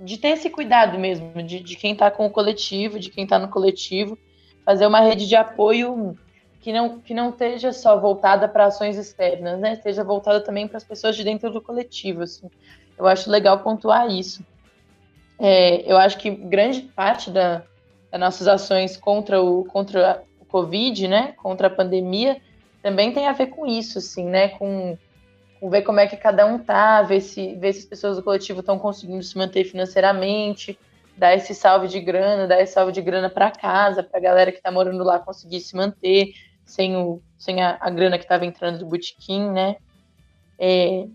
[0.00, 3.38] de ter esse cuidado mesmo, de, de quem está com o coletivo, de quem está
[3.38, 4.16] no coletivo,
[4.64, 6.18] fazer uma rede de apoio
[6.60, 9.74] que não, que não esteja só voltada para ações externas, né?
[9.74, 12.50] Esteja voltada também para as pessoas de dentro do coletivo, assim.
[12.98, 14.44] Eu acho legal pontuar isso.
[15.38, 17.62] É, eu acho que grande parte da,
[18.10, 22.40] das nossas ações contra o, contra o Covid, né, contra a pandemia,
[22.82, 24.98] também tem a ver com isso, assim, né, com,
[25.60, 28.22] com ver como é que cada um tá, ver se, ver se as pessoas do
[28.22, 30.76] coletivo estão conseguindo se manter financeiramente,
[31.16, 34.50] dar esse salve de grana, dar esse salve de grana para casa, para a galera
[34.50, 36.32] que está morando lá conseguir se manter
[36.68, 39.76] sem, o, sem a, a grana que estava entrando do botequim, né,
[40.58, 41.06] é,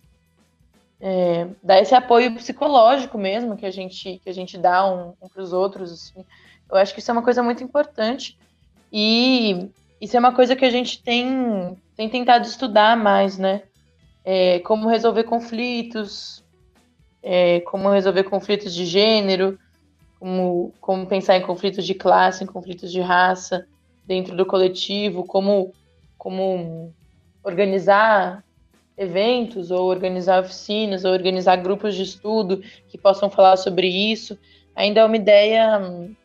[1.00, 5.30] é, dar esse apoio psicológico mesmo que a gente que a gente dá um, um
[5.30, 6.26] para os outros assim.
[6.70, 8.38] Eu acho que isso é uma coisa muito importante
[8.92, 9.70] e
[10.02, 13.62] isso é uma coisa que a gente tem, tem tentado estudar mais, né?
[14.26, 16.44] É, como resolver conflitos,
[17.22, 19.60] é, como resolver conflitos de gênero,
[20.20, 23.68] como, como pensar em conflitos de classe, em conflitos de raça
[24.06, 25.74] dentro do coletivo, como
[26.18, 26.94] como
[27.44, 28.44] organizar
[28.98, 34.38] eventos, ou organizar oficinas, ou organizar grupos de estudo que possam falar sobre isso.
[34.76, 36.16] Ainda é uma ideia hum,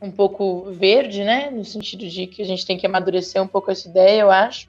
[0.00, 1.50] um pouco verde, né?
[1.50, 4.68] No sentido de que a gente tem que amadurecer um pouco essa ideia, eu acho.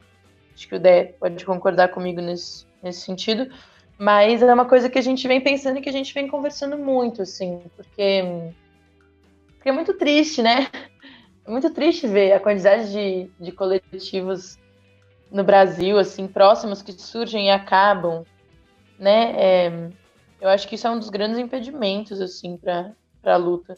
[0.56, 3.50] Acho que o Dé pode concordar comigo nesse, nesse sentido.
[3.98, 6.78] Mas é uma coisa que a gente vem pensando e que a gente vem conversando
[6.78, 8.24] muito, assim, porque,
[9.56, 10.68] porque é muito triste, né?
[11.46, 14.58] É muito triste ver a quantidade de, de coletivos
[15.32, 18.24] no Brasil, assim, próximos que surgem e acabam,
[18.98, 19.34] né?
[19.36, 19.90] É,
[20.40, 23.78] eu acho que isso é um dos grandes impedimentos, assim, para a luta.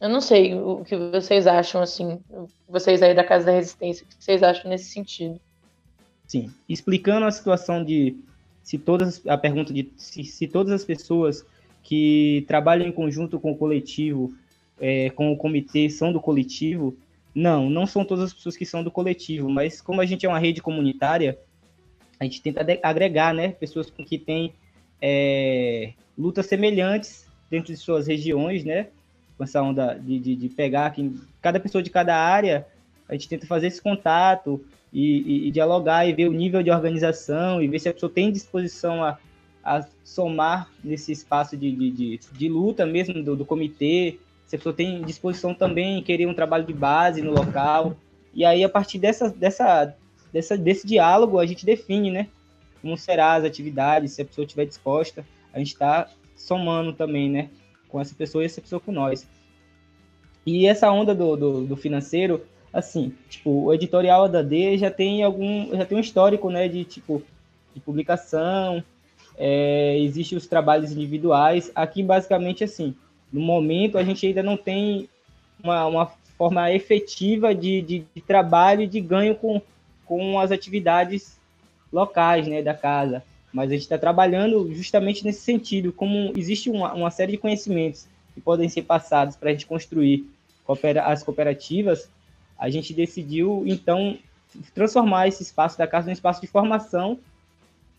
[0.00, 2.20] Eu não sei o que vocês acham, assim,
[2.68, 5.40] vocês aí da Casa da Resistência, o que vocês acham nesse sentido?
[6.26, 8.16] Sim, explicando a situação de
[8.62, 11.44] se todas a pergunta de se, se todas as pessoas
[11.82, 14.32] que trabalham em conjunto com o coletivo,
[14.80, 16.96] é, com o comitê, são do coletivo,
[17.34, 20.28] não, não são todas as pessoas que são do coletivo, mas como a gente é
[20.28, 21.38] uma rede comunitária,
[22.18, 24.52] a gente tenta agregar, né, pessoas que têm
[25.00, 28.88] é, lutas semelhantes dentro de suas regiões, né,
[29.36, 32.66] com essa onda de, de, de pegar quem, cada pessoa de cada área,
[33.08, 34.60] a gente tenta fazer esse contato
[34.92, 38.10] e, e, e, dialogar e ver o nível de organização e ver se a pessoa
[38.10, 39.18] tem disposição a,
[39.64, 44.18] a somar nesse espaço de, de, de, de luta mesmo do, do, comitê,
[44.48, 47.96] se a pessoa tem disposição também em querer um trabalho de base no local.
[48.34, 49.94] E aí, a partir dessa, dessa,
[50.32, 52.26] dessa, desse diálogo, a gente define, né?
[52.82, 57.50] Como será as atividades, se a pessoa estiver disposta, a gente está somando também, né?
[57.88, 59.26] com essa pessoa e essa pessoa com nós.
[60.46, 65.22] E essa onda do, do, do financeiro, assim, tipo, o editorial da D já tem
[65.22, 67.22] algum, já tem um histórico, né, de tipo,
[67.74, 68.82] de publicação,
[69.36, 71.70] é, existe os trabalhos individuais.
[71.74, 72.94] Aqui, basicamente, assim,
[73.32, 75.08] no momento a gente ainda não tem
[75.62, 76.06] uma, uma
[76.36, 79.60] forma efetiva de, de, de trabalho e de ganho com,
[80.06, 81.38] com as atividades
[81.92, 83.22] locais, né, da casa
[83.52, 88.06] mas a gente está trabalhando justamente nesse sentido, como existe uma, uma série de conhecimentos
[88.34, 90.28] que podem ser passados para a gente construir
[91.02, 92.10] as cooperativas,
[92.58, 94.18] a gente decidiu, então,
[94.74, 97.18] transformar esse espaço da casa num espaço de formação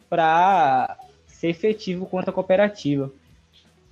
[0.07, 3.11] para ser efetivo quanto à cooperativa.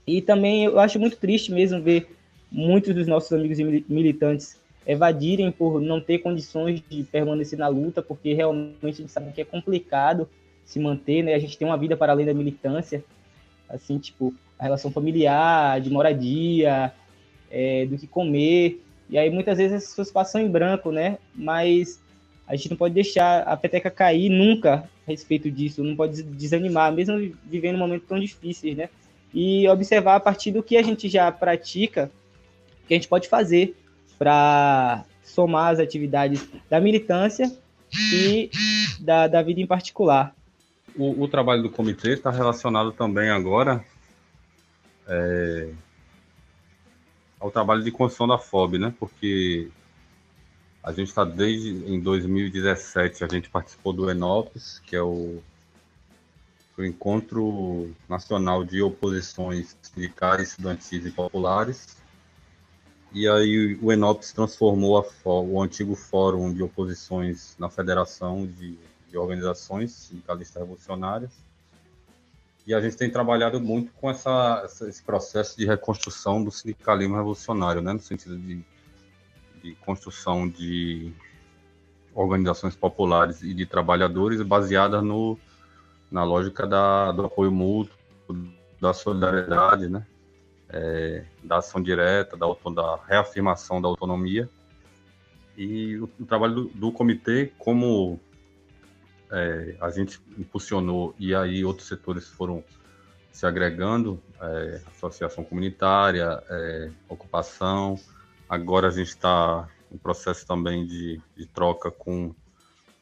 [0.08, 2.08] E também eu acho muito triste mesmo ver
[2.50, 8.34] muitos dos nossos amigos militantes evadirem por não ter condições de permanecer na luta, porque
[8.34, 10.30] realmente a gente sabe que é complicado
[10.64, 11.34] se manter, né?
[11.34, 13.04] A gente tem uma vida para além da militância,
[13.68, 16.94] assim, tipo, a relação familiar, de moradia,
[17.52, 18.82] é, do que comer.
[19.10, 21.18] E aí muitas vezes as pessoas passam em branco, né?
[21.36, 22.02] Mas
[22.48, 26.94] a gente não pode deixar a peteca cair nunca a respeito disso, não pode desanimar,
[26.94, 28.90] mesmo vivendo momentos tão difíceis, né?
[29.38, 32.10] E observar a partir do que a gente já pratica,
[32.88, 33.76] que a gente pode fazer
[34.18, 37.52] para somar as atividades da militância
[38.12, 38.50] e
[39.00, 40.34] da, da vida em particular
[40.98, 43.86] o, o trabalho do comitê está relacionado também agora
[45.08, 45.70] é,
[47.40, 48.94] ao trabalho de construção da FOB, né?
[49.00, 49.70] Porque
[50.84, 55.42] a gente está desde em 2017, a gente participou do ENOPS, que é o,
[56.78, 61.98] o Encontro Nacional de Oposições Sindicais, Estudantis e Populares.
[63.14, 68.78] E aí o ENOPS transformou o antigo Fórum de Oposições na Federação de
[69.10, 71.32] de organizações sindicalistas revolucionárias.
[72.66, 77.82] E a gente tem trabalhado muito com essa, esse processo de reconstrução do sindicalismo revolucionário,
[77.82, 78.62] né, no sentido de,
[79.64, 81.14] de construção de
[82.14, 85.40] organizações populares e de trabalhadores baseadas no,
[86.12, 87.96] na lógica da, do apoio mútuo,
[88.80, 90.06] da solidariedade, né,
[90.70, 94.50] é, da ação direta, da, da reafirmação da autonomia.
[95.58, 98.20] E o, o trabalho do, do comitê, como
[99.32, 102.64] é, a gente impulsionou e aí outros setores foram
[103.32, 108.00] se agregando, é, associação comunitária, é, ocupação.
[108.50, 112.34] Agora a gente está em processo também de, de troca com,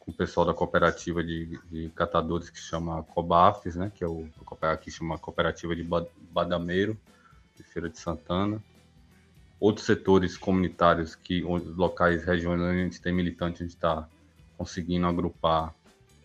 [0.06, 4.28] com, o pessoal da cooperativa de, de, catadores que chama Cobafes, né, que é o
[4.62, 5.86] aqui chama Cooperativa de
[6.30, 6.96] Badameiro,
[7.56, 8.62] de Feira de Santana.
[9.58, 14.08] Outros setores comunitários que locais, regiões onde a gente tem militante, a gente está
[14.56, 15.74] conseguindo agrupar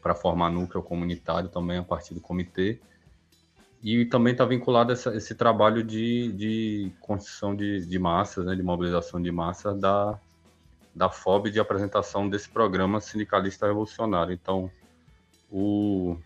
[0.02, 2.80] para formar núcleo comunitário também a partir do comitê.
[3.82, 8.62] E também está vinculado essa, esse trabalho de, de construção de, de massas, né, de
[8.62, 10.20] mobilização de massas da,
[10.94, 14.34] da FOB de apresentação desse programa sindicalista revolucionário.
[14.34, 14.70] Então,
[15.50, 16.18] o,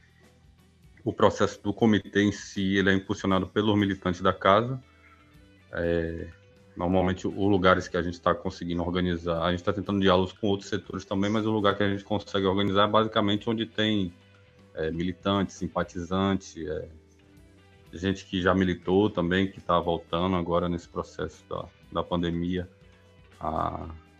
[1.03, 4.81] o processo do comitê em si ele é impulsionado pelos militantes da casa,
[5.71, 6.27] é,
[6.75, 10.47] Normalmente, os lugares que a gente está conseguindo organizar, a gente está tentando diálogos com
[10.47, 14.13] outros setores também, mas o lugar que a gente consegue organizar é basicamente onde tem
[14.73, 16.89] é, militante, simpatizante, é,
[17.93, 22.69] gente que já militou também, que está voltando agora nesse processo da, da pandemia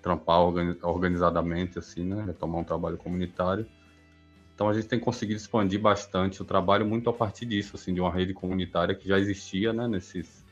[0.06, 0.39] trampar
[0.84, 2.26] organizadamente, assim, né?
[2.26, 3.66] Retomar um trabalho comunitário.
[4.53, 7.99] Então a gente tem conseguido expandir bastante o trabalho muito a partir disso, assim, de
[7.99, 10.45] uma rede comunitária que já existia, né, nesses,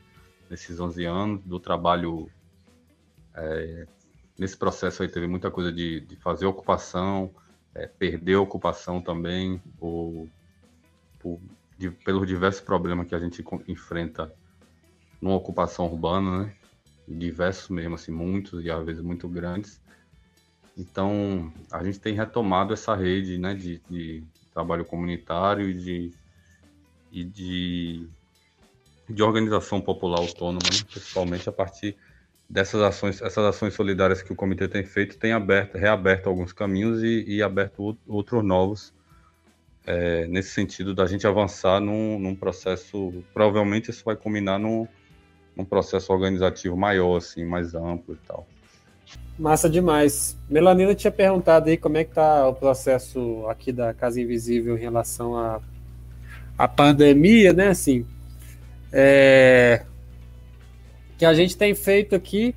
[0.50, 2.28] nesses 11 anos, do trabalho...
[3.32, 3.86] É,
[4.36, 7.30] nesse processo aí teve muita coisa de, de fazer ocupação,
[7.72, 10.28] é, perder ocupação também, por,
[11.20, 11.40] por,
[11.78, 14.34] de, pelos diversos problemas que a gente enfrenta
[15.22, 16.56] numa ocupação urbana, né?
[17.06, 19.80] Diversos mesmo, assim, muitos e às vezes muito grandes.
[20.76, 26.12] Então, a gente tem retomado essa rede né, de, de trabalho comunitário e de,
[27.12, 28.08] e de,
[29.08, 30.80] de organização popular autônoma, né?
[30.90, 31.96] principalmente a partir
[32.48, 37.02] dessas ações, essas ações solidárias que o comitê tem feito, tem aberto, reaberto alguns caminhos
[37.02, 38.92] e, e aberto outros novos,
[39.86, 44.88] é, nesse sentido da gente avançar num, num, processo, provavelmente isso vai culminar num,
[45.56, 48.46] num processo organizativo maior, assim, mais amplo e tal.
[49.38, 50.36] Massa demais.
[50.48, 54.80] Melanina tinha perguntado aí como é que tá o processo aqui da Casa Invisível em
[54.80, 55.60] relação à
[56.56, 57.68] a, a pandemia, né?
[57.68, 58.06] Assim,
[58.92, 59.84] é,
[61.18, 62.54] que a gente tem feito aqui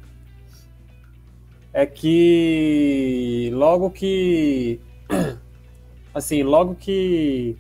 [1.74, 4.80] é que logo que
[6.14, 7.58] assim, logo que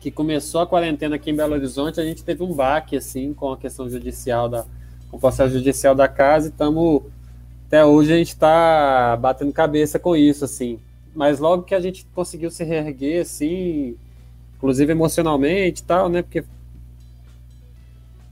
[0.00, 3.52] que começou a quarentena aqui em Belo Horizonte, a gente teve um baque assim com
[3.52, 4.64] a questão judicial da
[5.10, 7.02] com o processo judicial da casa e estamos
[7.66, 10.78] até hoje a gente está batendo cabeça com isso assim.
[11.14, 13.96] Mas logo que a gente conseguiu se reerguer assim,
[14.56, 16.22] inclusive emocionalmente e tal, né?
[16.22, 16.44] Porque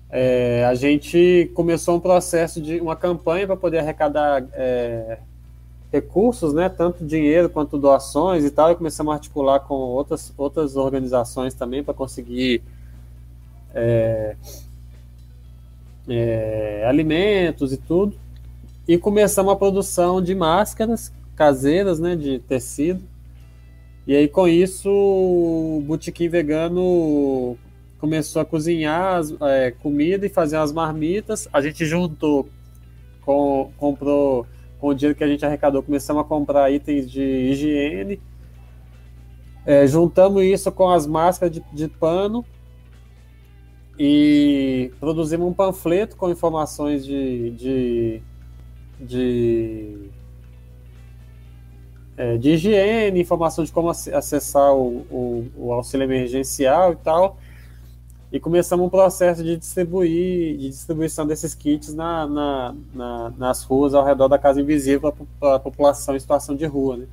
[0.08, 5.18] é, a gente começou um processo de uma campanha para poder arrecadar é,
[5.96, 10.76] recursos, né, tanto dinheiro quanto doações e tal, e começamos a articular com outras, outras
[10.76, 12.62] organizações também para conseguir
[13.74, 14.36] é,
[16.08, 18.14] é, alimentos e tudo.
[18.86, 23.02] E começamos a produção de máscaras caseiras, né, de tecido.
[24.06, 27.58] E aí, com isso, o Botequim Vegano
[27.98, 31.48] começou a cozinhar as, é, comida e fazer as marmitas.
[31.52, 32.48] A gente juntou,
[33.22, 34.46] com, comprou
[34.86, 38.20] com o dinheiro que a gente arrecadou, começamos a comprar itens de higiene.
[39.64, 42.44] É, juntamos isso com as máscaras de, de pano
[43.98, 48.22] e produzimos um panfleto com informações de, de,
[49.00, 50.10] de,
[52.16, 57.38] é, de higiene, informação de como acessar o, o, o auxílio emergencial e tal
[58.30, 63.94] e começamos um processo de distribuir de distribuição desses kits na, na, na, nas ruas
[63.94, 67.06] ao redor da Casa Invisível para a população em situação de rua, né?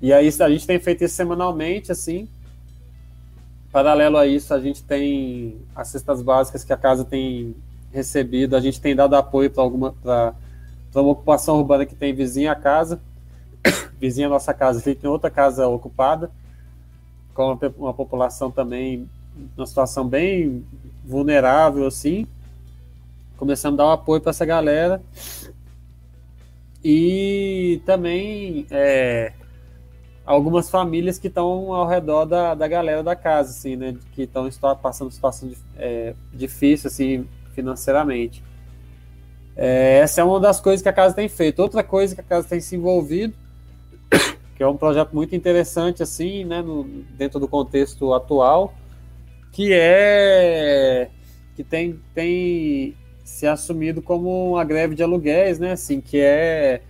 [0.00, 2.28] E aí a gente tem feito isso semanalmente, assim.
[3.70, 7.54] Paralelo a isso, a gente tem as cestas básicas que a casa tem
[7.92, 10.34] recebido, a gente tem dado apoio para alguma para
[10.94, 13.00] uma ocupação urbana que tem vizinha à casa,
[14.00, 16.30] vizinha à nossa casa, tem outra casa ocupada,
[17.34, 19.06] com uma, uma população também
[19.56, 20.64] numa situação bem
[21.04, 22.26] vulnerável assim.
[23.36, 25.02] Começamos a dar um apoio para essa galera.
[26.82, 29.32] E também é,
[30.24, 33.96] algumas famílias que estão ao redor da, da galera da casa, assim, né?
[34.12, 34.48] Que estão
[34.82, 38.42] passando situação é, difícil, assim, financeiramente.
[39.56, 41.60] É, essa é uma das coisas que a casa tem feito.
[41.60, 43.34] Outra coisa que a casa tem se envolvido,
[44.56, 46.60] que é um projeto muito interessante, assim, né?
[46.60, 46.84] No,
[47.16, 48.74] dentro do contexto atual,
[49.56, 51.08] que é
[51.54, 52.94] que tem, tem
[53.24, 55.72] se assumido como uma greve de aluguéis, né?
[55.72, 56.82] Assim, que é,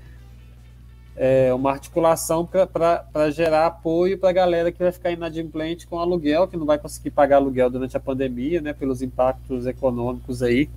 [1.15, 6.49] é uma articulação para gerar apoio para a galera que vai ficar inadimplente com aluguel,
[6.49, 8.73] que não vai conseguir pagar aluguel durante a pandemia, né?
[8.73, 10.69] Pelos impactos econômicos aí.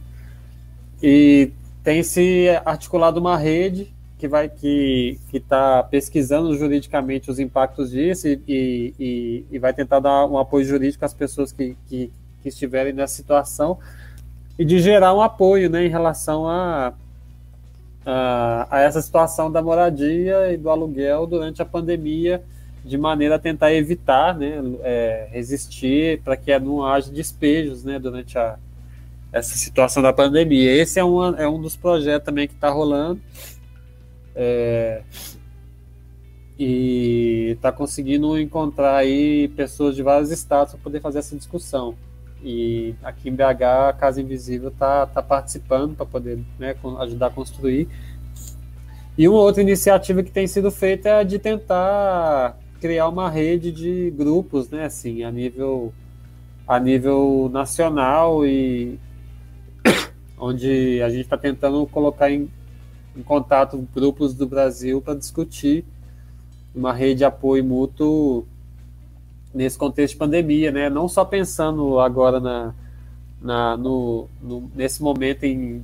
[1.01, 1.51] E
[1.83, 8.93] tem se articulado uma rede que vai que está pesquisando juridicamente os impactos disso e,
[8.99, 12.11] e, e, vai tentar dar um apoio jurídico às pessoas que, que,
[12.43, 13.79] que, estiverem nessa situação
[14.59, 16.93] e de gerar um apoio né, em relação a,
[18.05, 22.43] a, a essa situação da moradia e do aluguel durante a pandemia,
[22.83, 28.37] de maneira a tentar evitar, né, é, resistir para que não haja despejos né, durante
[28.37, 28.57] a,
[29.31, 30.73] essa situação da pandemia.
[30.73, 33.21] Esse é, uma, é um dos projetos também que está rolando
[34.41, 35.03] é,
[36.57, 41.93] e está conseguindo encontrar aí pessoas de vários estados para poder fazer essa discussão.
[42.41, 47.29] e aqui em BH a Casa Invisível está tá participando para poder né, ajudar a
[47.29, 47.89] construir.
[49.17, 54.09] E uma outra iniciativa que tem sido feita é de tentar criar uma rede de
[54.11, 55.93] grupos, né, assim, a nível
[56.65, 58.97] a nível nacional e
[60.39, 62.49] onde a gente está tentando colocar em,
[63.19, 65.83] em contato grupos do Brasil para discutir
[66.73, 68.47] uma rede de apoio mútuo
[69.53, 70.89] nesse contexto de pandemia, né?
[70.89, 72.73] Não só pensando agora na,
[73.41, 75.83] na no, no, nesse momento em,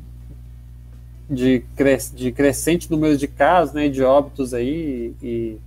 [1.29, 5.57] de, cres, de crescente número de casos, né, de óbitos aí, e,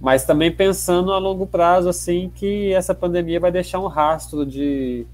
[0.00, 5.06] mas também pensando a longo prazo, assim, que essa pandemia vai deixar um rastro de,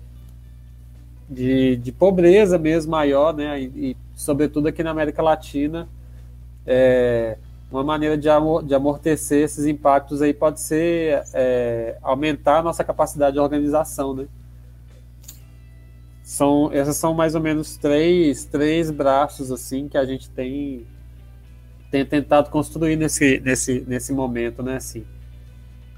[1.29, 5.89] de, de pobreza mesmo maior, né, e, e, sobretudo aqui na América Latina,
[6.67, 7.39] é,
[7.71, 12.85] uma maneira de, amor, de amortecer esses impactos aí pode ser é, aumentar a nossa
[12.85, 14.27] capacidade de organização, né?
[16.23, 20.85] São, essas são mais ou menos três, três braços assim que a gente tem,
[21.91, 24.77] tem tentado construir nesse, nesse, nesse momento, né?
[24.77, 25.05] Assim,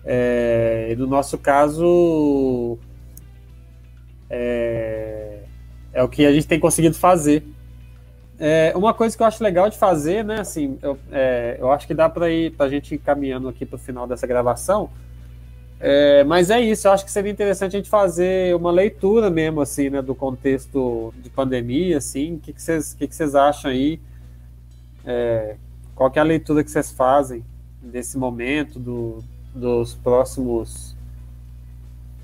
[0.05, 2.79] é, no nosso caso,
[4.31, 5.41] é,
[5.93, 7.45] é o que a gente tem conseguido fazer.
[8.39, 11.87] É, uma coisa que eu acho legal de fazer, né, assim, eu, é, eu acho
[11.87, 14.91] que dá para ir, para a gente ir caminhando aqui para o final dessa gravação,
[15.81, 19.61] é, mas é isso, eu acho que seria interessante a gente fazer uma leitura mesmo,
[19.61, 23.73] assim, né, do contexto de pandemia, assim, o que, que, vocês, que, que vocês acham
[23.73, 24.01] aí,
[25.05, 25.57] é,
[25.97, 27.45] qual é a leitura que vocês fazem
[27.83, 29.19] desse momento, do,
[29.53, 30.97] dos próximos,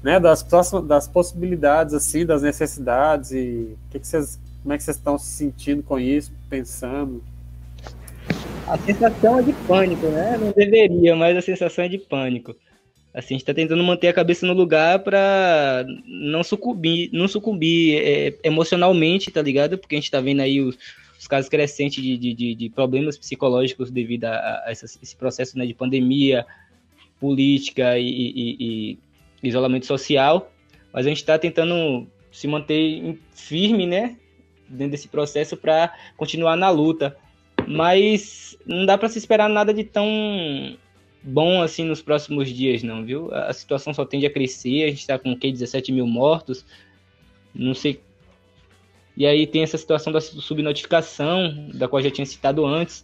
[0.05, 4.07] né, das próximas, das possibilidades, assim, das necessidades e que, que
[4.63, 7.25] como é que vocês estão se sentindo com isso, pensando?
[8.69, 10.37] A sensação é de pânico, né?
[10.39, 12.55] Não deveria, mas a sensação é de pânico.
[13.15, 17.99] Assim, a gente está tentando manter a cabeça no lugar para não sucumbir, não sucumbir
[18.03, 19.79] é, emocionalmente, tá ligado?
[19.79, 20.77] Porque a gente está vendo aí os,
[21.19, 25.73] os casos crescentes de, de, de, problemas psicológicos devido a, a esse processo né, de
[25.73, 26.45] pandemia,
[27.19, 28.99] política e, e, e
[29.49, 30.51] isolamento social.
[30.93, 34.17] Mas a gente está tentando se manter firme, né?
[34.69, 37.17] dentro desse processo para continuar na luta.
[37.67, 40.77] Mas não dá para se esperar nada de tão
[41.23, 43.33] bom assim nos próximos dias, não, viu?
[43.33, 46.65] A situação só tende a crescer, a gente está com que 17 mil mortos,
[47.55, 48.01] não sei.
[49.17, 53.03] E aí tem essa situação da subnotificação, da qual eu já tinha citado antes.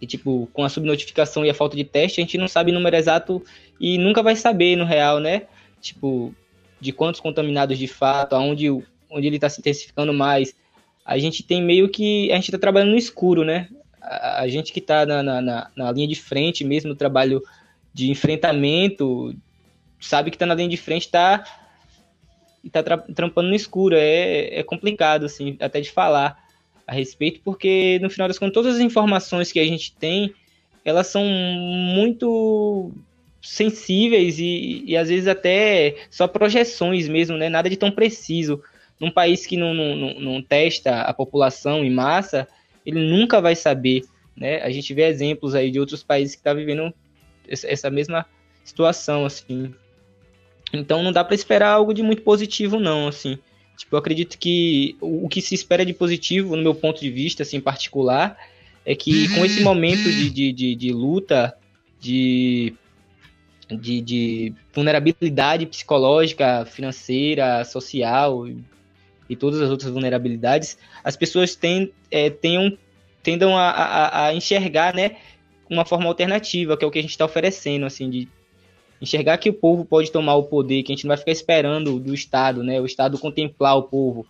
[0.00, 2.74] E, tipo, com a subnotificação e a falta de teste, a gente não sabe o
[2.74, 3.42] número exato
[3.80, 5.42] e nunca vai saber no real, né?
[5.80, 6.34] Tipo,
[6.80, 8.70] de quantos contaminados de fato, aonde
[9.10, 10.54] onde ele está se intensificando mais,
[11.04, 12.30] a gente tem meio que.
[12.32, 13.68] A gente está trabalhando no escuro, né?
[14.02, 17.42] A, a gente que está na, na, na, linha de frente, mesmo no trabalho
[17.94, 19.34] de enfrentamento,
[20.00, 21.44] sabe que está na linha de frente, está
[22.72, 23.94] tá trampando no escuro.
[23.96, 26.44] É, é complicado, assim, até de falar
[26.86, 30.32] a respeito, porque no final das contas, todas as informações que a gente tem,
[30.84, 32.92] elas são muito
[33.42, 37.48] sensíveis e, e às vezes até só projeções mesmo, né?
[37.48, 38.62] Nada de tão preciso
[39.00, 42.48] num país que não, não, não, testa a população em massa,
[42.84, 44.02] ele nunca vai saber.
[44.34, 44.62] Né?
[44.62, 46.92] A gente vê exemplos aí de outros países que estão tá vivendo
[47.48, 48.26] essa mesma
[48.64, 49.74] situação, assim.
[50.72, 53.38] Então não dá para esperar algo de muito positivo, não, assim.
[53.76, 57.42] Tipo, eu acredito que o, que se espera de positivo, no meu ponto de vista,
[57.42, 58.36] assim, particular,
[58.84, 61.56] é que com esse momento de, de, de, de luta,
[62.00, 62.74] de
[63.68, 68.46] de, de, vulnerabilidade psicológica, financeira, social,
[69.28, 72.76] e todas as outras vulnerabilidades, as pessoas tem, é, tenham,
[73.22, 75.16] tendam a, a, a, enxergar né,
[75.68, 78.28] uma forma alternativa, que é o que a gente está oferecendo, assim, de
[79.00, 81.98] enxergar que o povo pode tomar o poder, que a gente não vai ficar esperando
[81.98, 84.26] do Estado, né, o Estado contemplar o povo.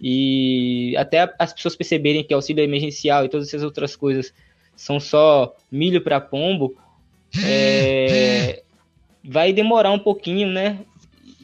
[0.00, 4.32] E até as pessoas perceberem que auxílio emergencial e todas essas outras coisas
[4.76, 6.76] são só milho para pombo,
[7.44, 8.62] é,
[9.24, 10.78] vai demorar um pouquinho, né?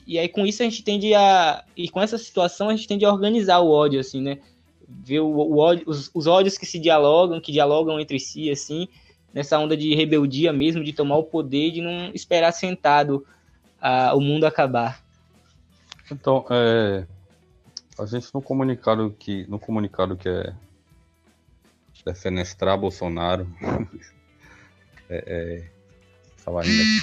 [0.06, 1.64] E aí com isso a gente tende a.
[1.76, 4.38] E com essa situação a gente tende a organizar o ódio, assim, né?
[4.86, 8.86] Ver o, o ódio, os, os ódios que se dialogam, que dialogam entre si, assim,
[9.34, 13.26] nessa onda de rebeldia mesmo, de tomar o poder, de não esperar sentado
[13.80, 15.02] a, o mundo acabar.
[16.10, 17.04] Então, é,
[17.98, 20.54] a gente no comunicado que, no comunicado que é
[22.04, 23.48] defenestrar Bolsonaro,
[25.10, 25.74] é, é,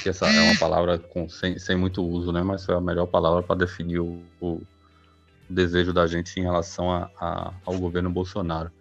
[0.06, 2.44] essa é uma palavra com, sem, sem muito uso, né?
[2.44, 4.62] Mas foi a melhor palavra para definir o, o,
[5.50, 8.72] desejo da gente em relação a, a, ao governo Bolsonaro.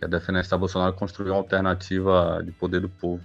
[0.00, 3.22] Que é defenestrar Bolsonaro construir uma alternativa de poder do povo.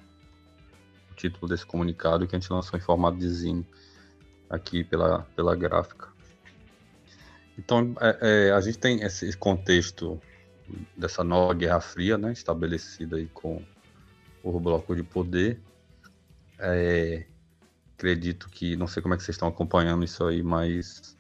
[1.11, 3.67] O título desse comunicado que a gente lançou em formato de zine
[4.49, 6.09] aqui pela, pela gráfica.
[7.57, 10.21] Então, é, é, a gente tem esse contexto
[10.97, 13.61] dessa nova Guerra Fria, né, estabelecida aí com
[14.43, 15.61] o bloco de poder.
[16.59, 17.25] É,
[17.97, 21.15] acredito que, não sei como é que vocês estão acompanhando isso aí, mas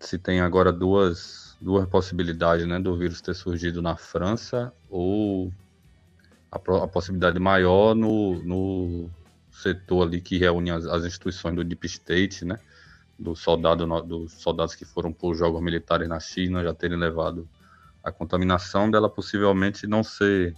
[0.00, 5.50] se tem agora duas, duas possibilidades, né, do vírus ter surgido na França ou
[6.52, 9.10] a, a possibilidade maior no, no
[9.50, 12.58] setor ali que reúne as, as instituições do Deep State, né,
[13.18, 17.48] do soldado, dos soldados que foram por jogos militares na China já terem levado
[18.02, 20.54] a contaminação dela possivelmente não ser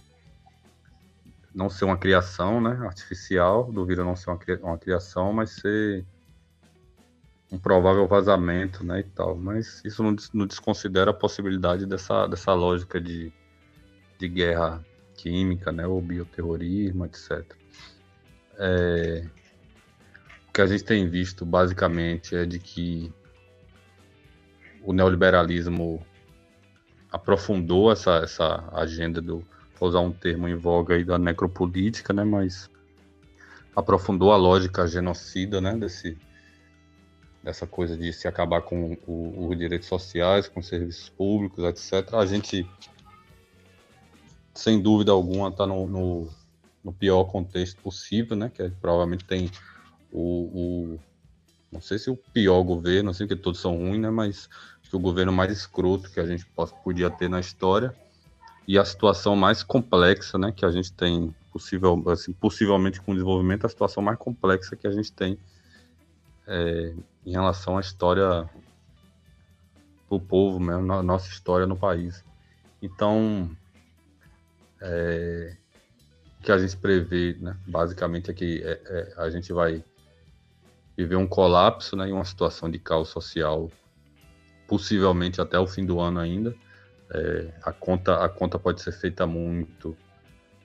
[1.55, 6.05] não ser uma criação né, artificial, do vírus não ser uma, uma criação, mas ser
[7.51, 9.37] um provável vazamento né, e tal.
[9.37, 13.31] Mas isso não, não desconsidera a possibilidade dessa, dessa lógica de,
[14.17, 17.43] de guerra química, né, ou bioterrorismo, etc.
[18.59, 19.25] É,
[20.47, 23.11] o que a gente tem visto basicamente é de que
[24.83, 26.05] o neoliberalismo
[27.11, 29.45] aprofundou essa, essa agenda do
[29.79, 32.69] vou usar um termo em voga aí da necropolítica, né, mas
[33.75, 36.17] aprofundou a lógica genocida, né, desse
[37.43, 42.13] dessa coisa de se acabar com os direitos sociais, com os serviços públicos, etc.
[42.15, 42.69] A gente,
[44.53, 46.29] sem dúvida alguma, está no, no,
[46.83, 49.49] no, pior contexto possível, né, que é, provavelmente tem
[50.11, 50.99] o, o,
[51.71, 54.49] não sei se o pior governo, não sei que todos são ruins, né, mas
[54.89, 56.45] que o governo mais escroto que a gente
[56.83, 57.93] podia ter na história.
[58.67, 63.15] E a situação mais complexa, né, que a gente tem possível, assim, possivelmente com o
[63.15, 65.37] desenvolvimento, a situação mais complexa que a gente tem
[66.47, 66.93] é,
[67.27, 68.49] em relação à história
[70.09, 72.23] do povo, mesmo, na nossa história no país.
[72.81, 73.51] Então,
[74.81, 75.57] é,
[76.39, 79.83] o que a gente prevê, né, basicamente, é que é, é, a gente vai
[80.95, 83.69] viver um colapso, né, em uma situação de caos social,
[84.65, 86.55] possivelmente até o fim do ano ainda,
[87.11, 89.97] é, a, conta, a conta pode ser feita muito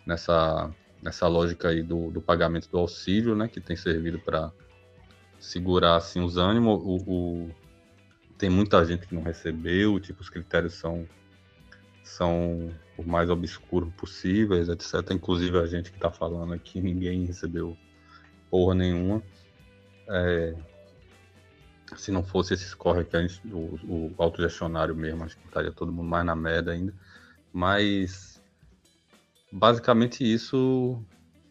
[0.07, 0.73] nessa,
[1.03, 4.53] nessa lógica aí do, do pagamento do auxílio, né, que tem servido para
[5.43, 6.81] segurar assim, os ânimos.
[6.83, 7.51] O, o,
[8.39, 11.07] tem muita gente que não recebeu, tipo, os critérios são,
[12.05, 15.11] são o mais obscuros possíveis, etc.
[15.11, 17.77] Inclusive a gente que está falando aqui, ninguém recebeu
[18.49, 19.23] porra nenhuma.
[20.09, 20.55] É,
[21.97, 25.73] se não fosse esses corre que a gente, o, o autogestionário mesmo, acho que estaria
[25.73, 26.95] todo mundo mais na merda ainda.
[27.53, 28.41] Mas
[29.51, 31.05] basicamente isso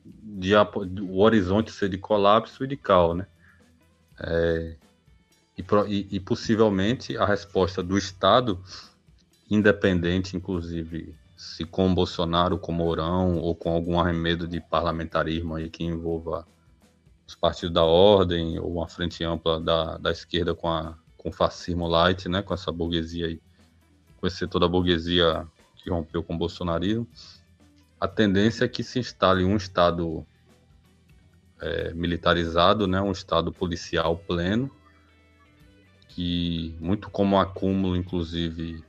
[0.03, 3.27] de o horizonte ser de colapso e de cal, né?
[4.23, 4.75] É,
[5.57, 8.59] e, e, possivelmente a resposta do Estado,
[9.49, 15.83] independente, inclusive, se com Bolsonaro, com Mourão ou com algum arremedo de parlamentarismo aí que
[15.83, 16.47] envolva
[17.27, 21.87] os partidos da ordem ou uma frente ampla da, da esquerda com, a, com fascismo
[21.87, 23.41] light, né, com essa burguesia aí,
[24.19, 27.07] com esse setor da burguesia que rompeu com o bolsonarismo,
[27.99, 30.25] a tendência é que se instale um Estado
[31.61, 34.69] é, militarizado, né, um Estado policial pleno,
[36.09, 38.83] que muito como acúmulo, inclusive,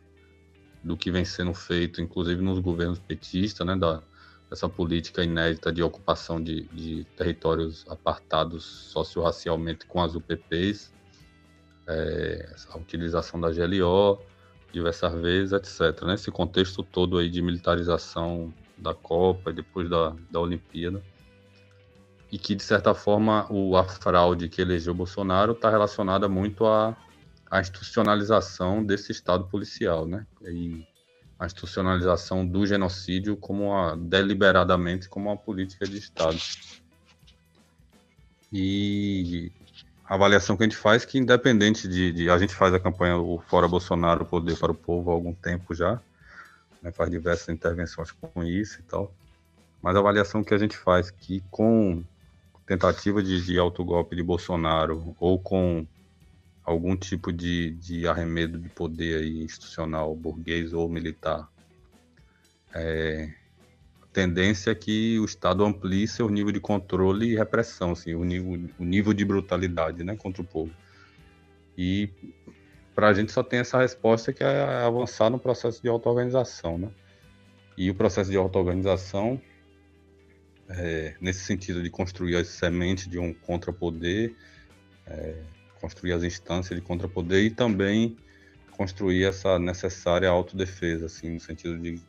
[0.82, 4.02] do que vem sendo feito, inclusive nos governos petistas, né, da,
[4.50, 10.92] essa política inédita de ocupação de, de territórios apartados socio-racialmente com as UPPs,
[11.86, 14.20] é, a utilização da GLO
[14.72, 16.04] diversas vezes, etc.
[16.04, 21.02] Nesse contexto todo aí de militarização da Copa e depois da, da Olimpíada,
[22.32, 26.96] e que, de certa forma, o, a fraude que elegeu Bolsonaro está relacionada muito à,
[27.50, 30.26] à institucionalização desse Estado policial, né?
[30.42, 30.86] E,
[31.42, 36.38] a institucionalização do genocídio como uma, deliberadamente como uma política de Estado.
[38.52, 39.50] E
[40.04, 43.16] a avaliação que a gente faz que independente de, de, a gente faz a campanha
[43.16, 46.00] o Fora Bolsonaro Poder para o Povo há algum tempo já,
[46.80, 49.12] né, faz diversas intervenções com isso e tal,
[49.82, 52.04] mas a avaliação que a gente faz que com
[52.66, 55.86] tentativa de, de autogolpe de Bolsonaro ou com
[56.64, 61.48] algum tipo de, de arremedo de poder institucional, burguês ou militar.
[62.74, 63.30] É,
[64.02, 68.24] a tendência é que o Estado amplie seu nível de controle e repressão, assim, o,
[68.24, 70.72] nível, o nível de brutalidade né, contra o povo.
[71.76, 72.10] E
[72.94, 76.78] para a gente só tem essa resposta que é avançar no processo de auto-organização.
[76.78, 76.90] Né?
[77.76, 79.40] E o processo de auto-organização,
[80.76, 84.34] é, nesse sentido de construir a semente de um contrapoder,
[85.06, 85.36] é,
[85.80, 88.16] construir as instâncias de contrapoder e também
[88.70, 92.00] construir essa necessária autodefesa, assim, no sentido de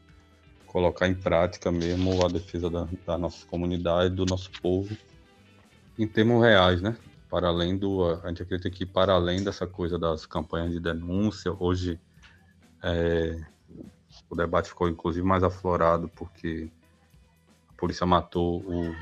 [0.66, 4.96] colocar em prática mesmo a defesa da, da nossa comunidade, do nosso povo,
[5.98, 6.96] em termos reais, né?
[7.34, 8.06] para além do.
[8.24, 12.00] A gente acredita que para além dessa coisa das campanhas de denúncia, hoje
[12.84, 13.44] é,
[14.30, 16.70] o debate ficou inclusive mais aflorado porque
[17.76, 18.96] a polícia matou o,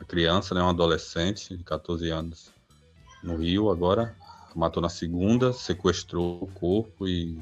[0.00, 2.52] a criança, né, um adolescente de 14 anos
[3.22, 4.16] no Rio agora,
[4.54, 7.38] matou na segunda, sequestrou o corpo e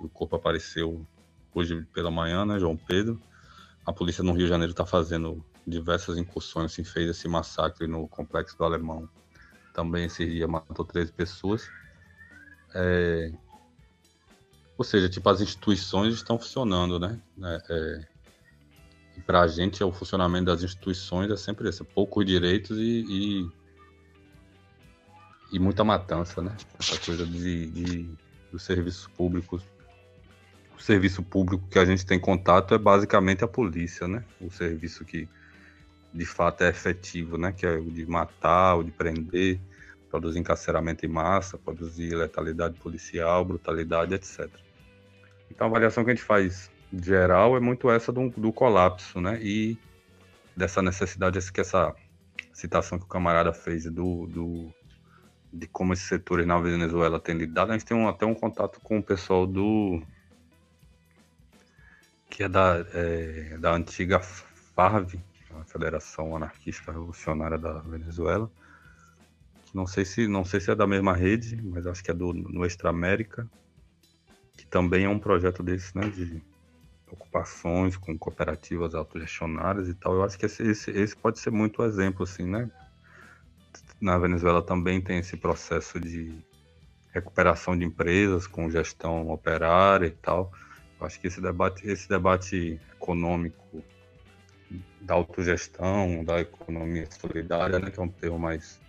[0.00, 1.04] o corpo apareceu
[1.54, 3.20] hoje pela manhã, né, João Pedro.
[3.84, 8.08] A polícia no Rio de Janeiro está fazendo diversas incursões, assim, fez esse massacre no
[8.08, 9.08] Complexo do Alemão.
[9.72, 11.68] Também esse dia matou 13 pessoas.
[12.74, 13.32] É...
[14.76, 17.20] Ou seja, tipo, as instituições estão funcionando, né?
[17.42, 18.11] É, é...
[19.16, 23.50] E para a gente, o funcionamento das instituições é sempre esse, poucos direitos e, e,
[25.52, 26.56] e muita matança, né?
[26.78, 28.10] Essa coisa de, de,
[28.50, 29.62] dos serviços públicos
[30.82, 34.24] o serviço público que a gente tem contato é basicamente a polícia, né?
[34.40, 35.28] O serviço que
[36.12, 37.52] de fato é efetivo, né?
[37.52, 39.60] Que é o de matar, o de prender,
[40.10, 44.50] produzir encarceramento em massa, produzir letalidade policial, brutalidade, etc.
[45.48, 49.38] Então a avaliação que a gente faz geral é muito essa do, do colapso, né?
[49.42, 49.78] E
[50.56, 51.94] dessa necessidade, que essa
[52.52, 54.72] citação que o camarada fez do, do
[55.52, 58.80] de como esses setores na Venezuela têm lidado, a gente tem um, até um contato
[58.80, 60.02] com o pessoal do
[62.30, 65.20] que é da, é, da antiga FARV,
[65.60, 68.50] a Federação Anarquista Revolucionária da Venezuela.
[69.74, 72.32] Não sei se não sei se é da mesma rede, mas acho que é do
[72.32, 73.46] Nuestra América,
[74.56, 76.42] que também é um projeto desse, né, de
[77.12, 80.14] ocupações com cooperativas autogestionárias e tal.
[80.14, 82.70] Eu acho que esse, esse, esse pode ser muito exemplo, assim, né?
[84.00, 86.42] Na Venezuela também tem esse processo de
[87.12, 90.50] recuperação de empresas com gestão operária e tal.
[90.98, 93.84] Eu acho que esse debate, esse debate econômico
[95.00, 98.80] da autogestão, da economia solidária, né, que é um termo mais,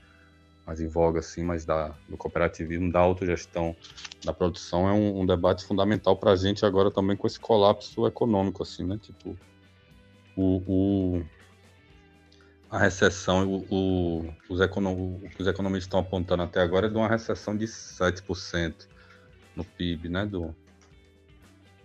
[0.65, 3.75] mais em voga, assim, mas da, do cooperativismo, da autogestão
[4.23, 8.07] da produção, é um, um debate fundamental para a gente agora também com esse colapso
[8.07, 9.37] econômico, assim, né, tipo,
[10.35, 11.25] o, o
[12.69, 16.95] a recessão, o, o, os o que os economistas estão apontando até agora é de
[16.95, 18.87] uma recessão de 7%
[19.55, 20.55] no PIB, né, do,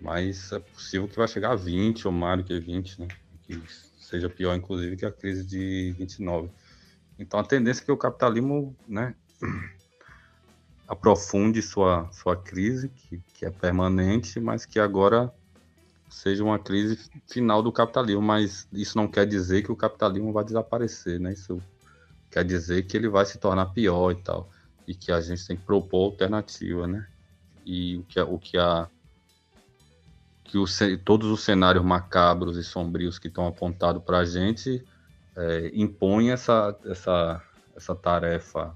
[0.01, 3.09] mas é possível que vai chegar a 20 ou mais do que 20, né,
[3.43, 3.61] que
[3.99, 6.49] seja pior, inclusive, que a crise de 29.
[7.19, 9.15] Então, a tendência é que o capitalismo né,
[10.87, 15.33] aprofunde sua, sua crise, que, que é permanente, mas que agora
[16.09, 18.23] seja uma crise final do capitalismo.
[18.23, 21.33] Mas isso não quer dizer que o capitalismo vai desaparecer, né?
[21.33, 21.61] Isso
[22.31, 24.49] quer dizer que ele vai se tornar pior e tal.
[24.87, 27.07] E que a gente tem que propor alternativa, né?
[27.67, 28.89] E o que, o que a
[30.45, 30.65] que o,
[31.05, 34.83] todos os cenários macabros e sombrios que estão apontados para a gente
[35.39, 37.43] é, impõem essa, essa,
[37.77, 38.75] essa tarefa,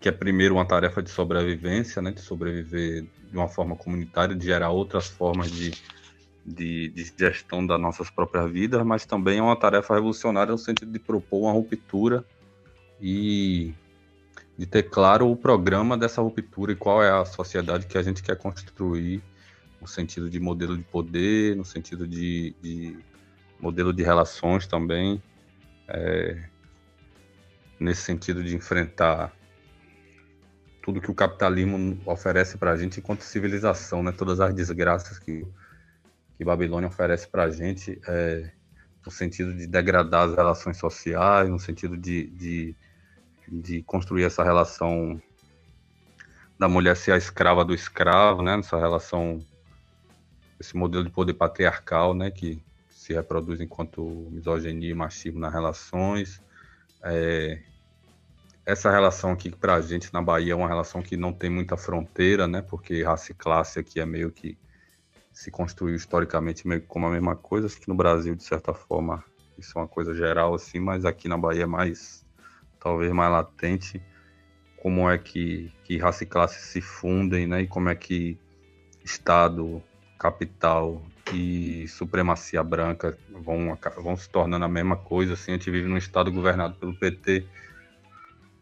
[0.00, 4.44] que é primeiro uma tarefa de sobrevivência, né, de sobreviver de uma forma comunitária, de
[4.44, 5.72] gerar outras formas de,
[6.44, 10.90] de, de gestão das nossas próprias vidas, mas também é uma tarefa revolucionária no sentido
[10.90, 12.24] de propor uma ruptura
[13.00, 13.72] e
[14.56, 18.20] de ter claro o programa dessa ruptura e qual é a sociedade que a gente
[18.20, 19.22] quer construir
[19.80, 22.98] no sentido de modelo de poder, no sentido de, de
[23.60, 25.22] modelo de relações também,
[25.88, 26.44] é,
[27.78, 29.32] nesse sentido de enfrentar
[30.82, 34.12] tudo que o capitalismo oferece para a gente enquanto civilização, né?
[34.12, 35.46] Todas as desgraças que,
[36.36, 38.50] que Babilônia oferece para a gente, é,
[39.04, 42.76] no sentido de degradar as relações sociais, no sentido de, de,
[43.46, 45.20] de construir essa relação
[46.58, 48.56] da mulher ser a escrava do escravo, né?
[48.56, 49.44] Nessa relação
[50.58, 52.60] esse modelo de poder patriarcal, né, que
[53.08, 56.42] se reproduz enquanto misoginia e machismo nas relações.
[57.02, 57.58] É,
[58.66, 61.74] essa relação aqui para a gente na Bahia é uma relação que não tem muita
[61.74, 64.58] fronteira, né, porque raça e classe aqui é meio que
[65.32, 67.66] se construiu historicamente meio como a mesma coisa.
[67.66, 69.24] Acho que no Brasil, de certa forma,
[69.56, 72.26] isso é uma coisa geral, assim, mas aqui na Bahia é mais,
[72.78, 74.02] talvez mais latente,
[74.82, 78.38] como é que, que raça e classe se fundem, né, e como é que
[79.02, 79.82] Estado,
[80.18, 81.00] capital
[81.32, 85.34] e supremacia branca vão, vão se tornando a mesma coisa.
[85.34, 87.46] Assim, a gente vive num estado governado pelo PT,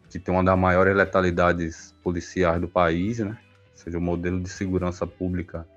[0.09, 3.37] que tem uma das maiores letalidades policiais do país, né?
[3.71, 5.67] Ou seja, o modelo de segurança pública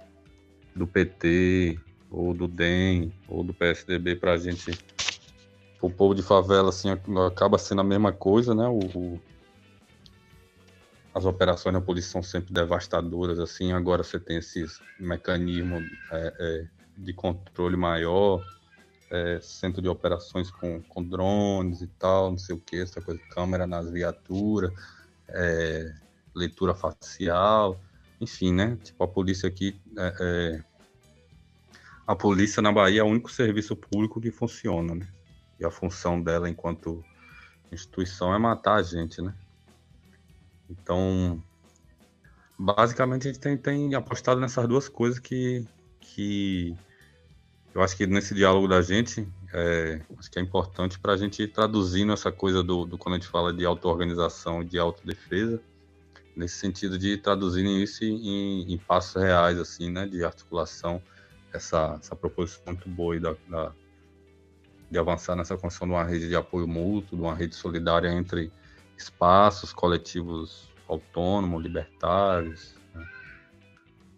[0.74, 1.78] do PT,
[2.10, 4.78] ou do DEM, ou do PSDB, para a gente,
[5.80, 6.88] o povo de favela, assim,
[7.26, 8.66] acaba sendo a mesma coisa, né?
[8.66, 9.20] O,
[11.14, 16.79] as operações da polícia são sempre devastadoras, assim, agora você tem esses mecanismos é, é,
[17.00, 18.44] de controle maior,
[19.10, 23.20] é, centro de operações com, com drones e tal, não sei o que, essa coisa,
[23.30, 24.72] câmera nas viaturas,
[25.28, 25.92] é,
[26.34, 27.80] leitura facial,
[28.20, 28.78] enfim, né?
[28.82, 29.80] Tipo, a polícia aqui.
[29.96, 30.64] É, é,
[32.06, 35.08] a polícia na Bahia é o único serviço público que funciona, né?
[35.58, 37.04] E a função dela enquanto
[37.72, 39.34] instituição é matar a gente, né?
[40.68, 41.42] Então,
[42.58, 45.66] basicamente a gente tem, tem apostado nessas duas coisas que,
[46.00, 46.76] que
[47.74, 51.42] eu acho que nesse diálogo da gente, é, acho que é importante para a gente
[51.42, 55.60] ir traduzindo essa coisa do, do quando a gente fala de auto-organização e de autodefesa,
[56.34, 61.00] nesse sentido de traduzir isso em, em, passos reais, assim, né, de articulação,
[61.52, 63.72] essa, essa proposição muito boa da, da,
[64.90, 68.52] de avançar nessa construção de uma rede de apoio mútuo, de uma rede solidária entre
[68.96, 73.06] espaços coletivos autônomos, libertários, né,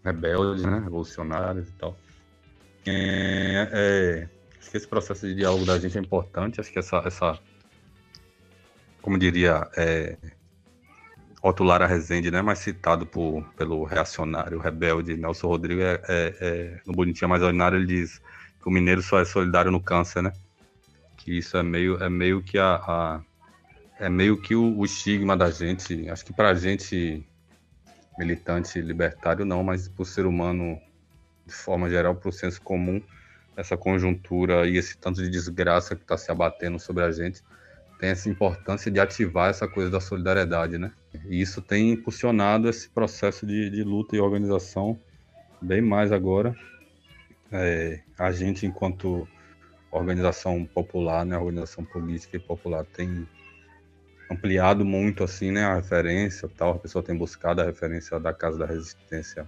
[0.03, 1.95] rebeldes, né, revolucionários e tal.
[2.85, 4.29] É, é,
[4.59, 7.39] acho que esse processo de diálogo da gente é importante, acho que essa, essa
[9.03, 10.17] como diria, é,
[11.41, 16.81] Otto Lara Rezende, né, mais citado por, pelo reacionário rebelde Nelson Rodrigues, é, é, é,
[16.87, 18.19] no Bonitinha Mais Ordinário, ele diz
[18.61, 20.31] que o mineiro só é solidário no câncer, né?
[21.17, 23.21] Que isso é meio, é meio que a, a
[23.99, 27.25] é meio que o, o, estigma da gente, acho que para a gente
[28.17, 30.79] militante libertário não, mas para o ser humano
[31.45, 33.01] de forma geral, para o senso comum,
[33.55, 37.41] essa conjuntura e esse tanto de desgraça que está se abatendo sobre a gente,
[37.99, 40.91] tem essa importância de ativar essa coisa da solidariedade, né?
[41.25, 44.99] E isso tem impulsionado esse processo de, de luta e organização
[45.61, 46.55] bem mais agora.
[47.51, 49.27] É, a gente, enquanto
[49.91, 53.27] organização popular, né, organização política e popular, tem
[54.29, 56.71] ampliado muito assim, né, a referência, tal.
[56.71, 59.47] A pessoa tem buscado a referência da Casa da Resistência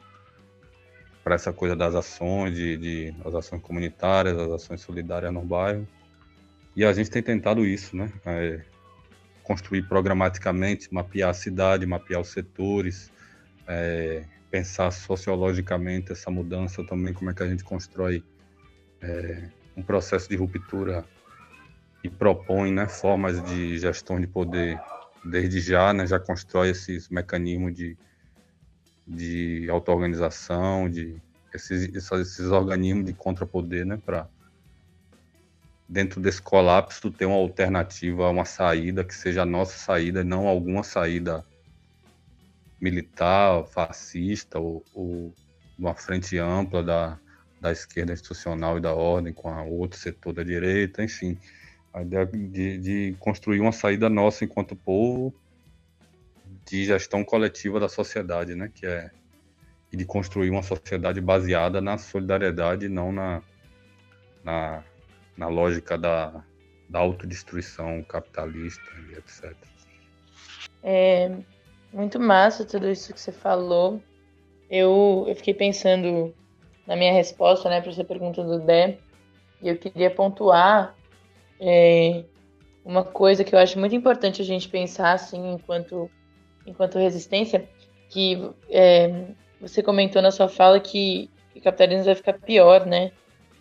[1.26, 5.88] para essa coisa das ações, de, de, as ações comunitárias, as ações solidárias no bairro.
[6.76, 8.12] E a gente tem tentado isso, né?
[8.24, 8.62] É,
[9.42, 13.12] construir programaticamente, mapear a cidade, mapear os setores,
[13.68, 18.24] é, pensar sociologicamente essa mudança também, como é que a gente constrói
[19.02, 21.04] é, um processo de ruptura
[22.04, 24.80] e propõe né, formas de gestão de poder
[25.24, 27.98] desde já, né, já constrói esses mecanismos de
[29.08, 31.22] de auto-organização, de
[31.54, 34.28] esses, esses organismos de contrapoder, né, para
[35.88, 40.84] dentro desse colapso ter uma alternativa, uma saída que seja a nossa saída, não alguma
[40.84, 41.46] saída
[42.82, 45.34] militar, fascista ou, ou
[45.78, 47.20] uma frente ampla da,
[47.62, 51.38] da esquerda institucional e da ordem com o outro setor da direita, enfim,
[51.94, 55.34] a ideia de, de construir uma saída nossa enquanto povo
[56.66, 58.72] de gestão coletiva da sociedade, né?
[58.74, 59.12] Que é
[59.92, 63.42] de construir uma sociedade baseada na solidariedade, não na,
[64.44, 64.84] na,
[65.38, 66.44] na lógica da,
[66.90, 69.56] da autodestruição capitalista e etc.
[70.84, 71.32] É
[71.94, 74.02] muito massa tudo isso que você falou.
[74.70, 76.36] Eu, eu fiquei pensando
[76.86, 78.98] na minha resposta né, para essa pergunta do Dé,
[79.62, 80.96] e eu queria pontuar
[81.60, 82.26] é,
[82.84, 86.10] uma coisa que eu acho muito importante a gente pensar assim, enquanto
[86.66, 87.68] enquanto resistência,
[88.10, 89.28] que é,
[89.60, 93.12] você comentou na sua fala que, o capitalismo vai ficar pior, né?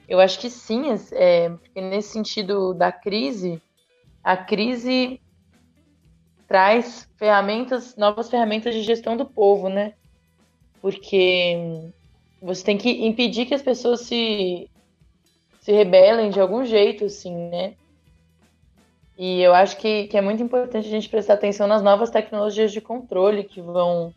[0.08, 3.62] Eu acho que sim, é, porque nesse sentido da crise,
[4.22, 5.20] a crise
[6.46, 9.94] traz ferramentas, novas ferramentas de gestão do povo, né?
[10.80, 11.56] Porque
[12.42, 14.68] você tem que impedir que as pessoas se,
[15.60, 17.74] se rebelem de algum jeito, assim, né?
[19.16, 22.72] E eu acho que, que é muito importante a gente prestar atenção nas novas tecnologias
[22.72, 24.12] de controle que vão,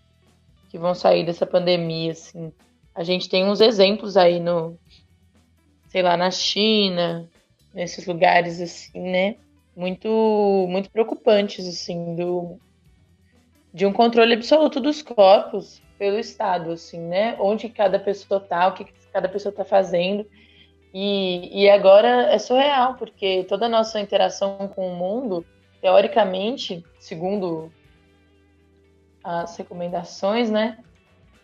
[0.70, 2.52] que vão sair dessa pandemia, assim.
[2.96, 4.78] A gente tem uns exemplos aí no,
[5.90, 7.30] sei lá, na China,
[7.74, 9.36] nesses lugares assim, né?
[9.76, 12.58] Muito, muito preocupantes, assim, do,
[13.72, 17.38] de um controle absoluto dos corpos pelo Estado, assim, né?
[17.40, 20.26] Onde cada pessoa tá, o que cada pessoa tá fazendo.
[21.00, 25.46] E, e agora é surreal, porque toda a nossa interação com o mundo,
[25.80, 27.72] teoricamente, segundo
[29.24, 30.80] as recomendações, né?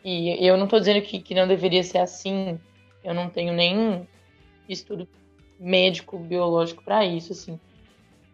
[0.04, 2.60] E eu não estou dizendo que, que não deveria ser assim,
[3.04, 4.08] eu não tenho nenhum
[4.68, 5.08] estudo
[5.60, 7.60] médico, biológico para isso, assim.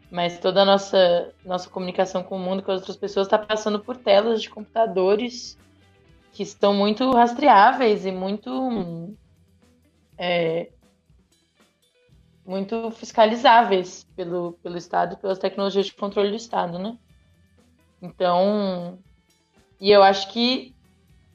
[0.10, 3.82] Mas toda a nossa, nossa comunicação com o mundo, com as outras pessoas, está passando
[3.82, 5.58] por telas de computadores
[6.32, 9.14] que estão muito rastreáveis e muito
[10.18, 10.70] é,
[12.50, 16.98] muito fiscalizáveis pelo, pelo Estado, pelas tecnologias de controle do Estado, né?
[18.02, 18.98] Então,
[19.80, 20.74] e eu acho que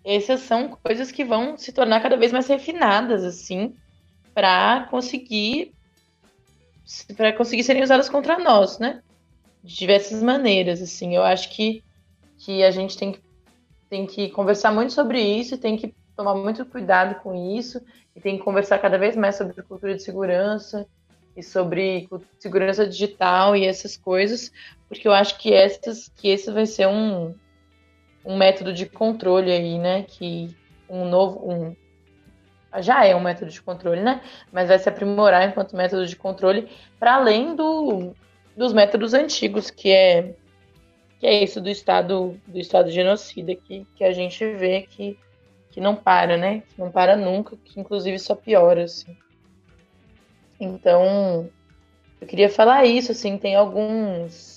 [0.04, 3.76] essas são coisas que vão se tornar cada vez mais refinadas, assim,
[4.34, 5.72] para conseguir
[7.16, 9.00] para conseguir serem usadas contra nós, né?
[9.62, 11.14] De diversas maneiras, assim.
[11.14, 11.82] Eu acho que,
[12.38, 13.20] que a gente tem que,
[13.88, 17.80] tem que conversar muito sobre isso, tem que tomar muito cuidado com isso,
[18.16, 20.86] e tem que conversar cada vez mais sobre cultura de segurança
[21.36, 22.09] e sobre
[22.39, 24.52] segurança digital e essas coisas,
[24.89, 27.35] porque eu acho que, essas, que esse vai ser um,
[28.24, 30.05] um método de controle aí, né?
[30.05, 30.55] Que
[30.89, 31.51] um novo.
[31.51, 31.77] Um,
[32.81, 34.20] já é um método de controle, né?
[34.52, 38.15] Mas vai se aprimorar enquanto método de controle, para além do,
[38.56, 40.35] dos métodos antigos, que é
[41.20, 45.19] que é isso do estado do estado genocida que, que a gente vê que,
[45.70, 46.62] que não para, né?
[46.69, 49.16] Que não para nunca, que inclusive só piora, assim.
[50.60, 51.48] Então,
[52.20, 54.55] eu queria falar isso, assim, tem alguns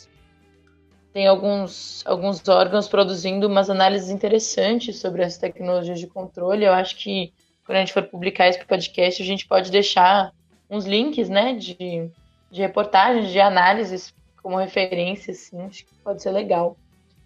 [1.17, 6.63] tem alguns, alguns órgãos produzindo umas análises interessantes sobre as tecnologias de controle.
[6.63, 7.33] Eu acho que
[7.65, 10.31] quando a gente for publicar esse podcast, a gente pode deixar
[10.69, 12.11] uns links, né, de,
[12.51, 14.13] de reportagens, de análises
[14.43, 16.77] como referência, assim, acho que pode ser legal.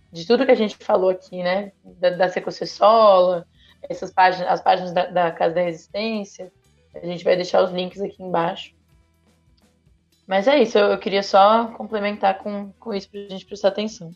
[0.10, 3.45] De tudo que a gente falou aqui, né, da, da Secocessola,
[3.89, 6.52] essas páginas, as páginas da, da Casa da Resistência,
[6.93, 8.73] a gente vai deixar os links aqui embaixo.
[10.27, 13.69] Mas é isso, eu, eu queria só complementar com, com isso para a gente prestar
[13.69, 14.11] atenção.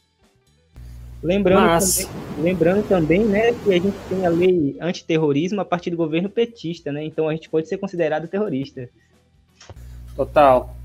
[1.21, 1.97] Lembrando, Mas...
[1.97, 6.29] também, lembrando também, né, que a gente tem a lei antiterrorismo a partir do governo
[6.29, 7.03] petista, né?
[7.03, 8.87] Então a gente pode ser considerado terrorista.
[10.15, 10.75] Total.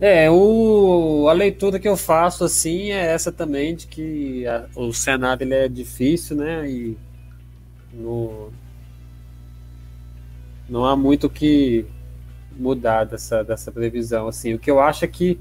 [0.00, 4.92] É, o, a leitura que eu faço assim é essa também de que a, o
[4.92, 6.68] Senado ele é difícil, né?
[6.68, 6.96] E
[7.92, 8.50] no,
[10.70, 11.84] não há muito o que
[12.56, 14.28] mudar dessa, dessa previsão.
[14.28, 15.38] Assim, o que eu acho é que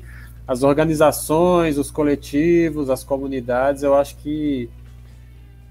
[0.47, 4.67] as organizações, os coletivos, as comunidades, eu acho que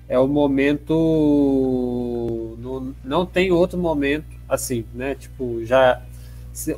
[0.09, 0.95] é o momento.
[2.59, 5.15] Não, não tem outro momento assim, né?
[5.17, 6.01] Tipo, já.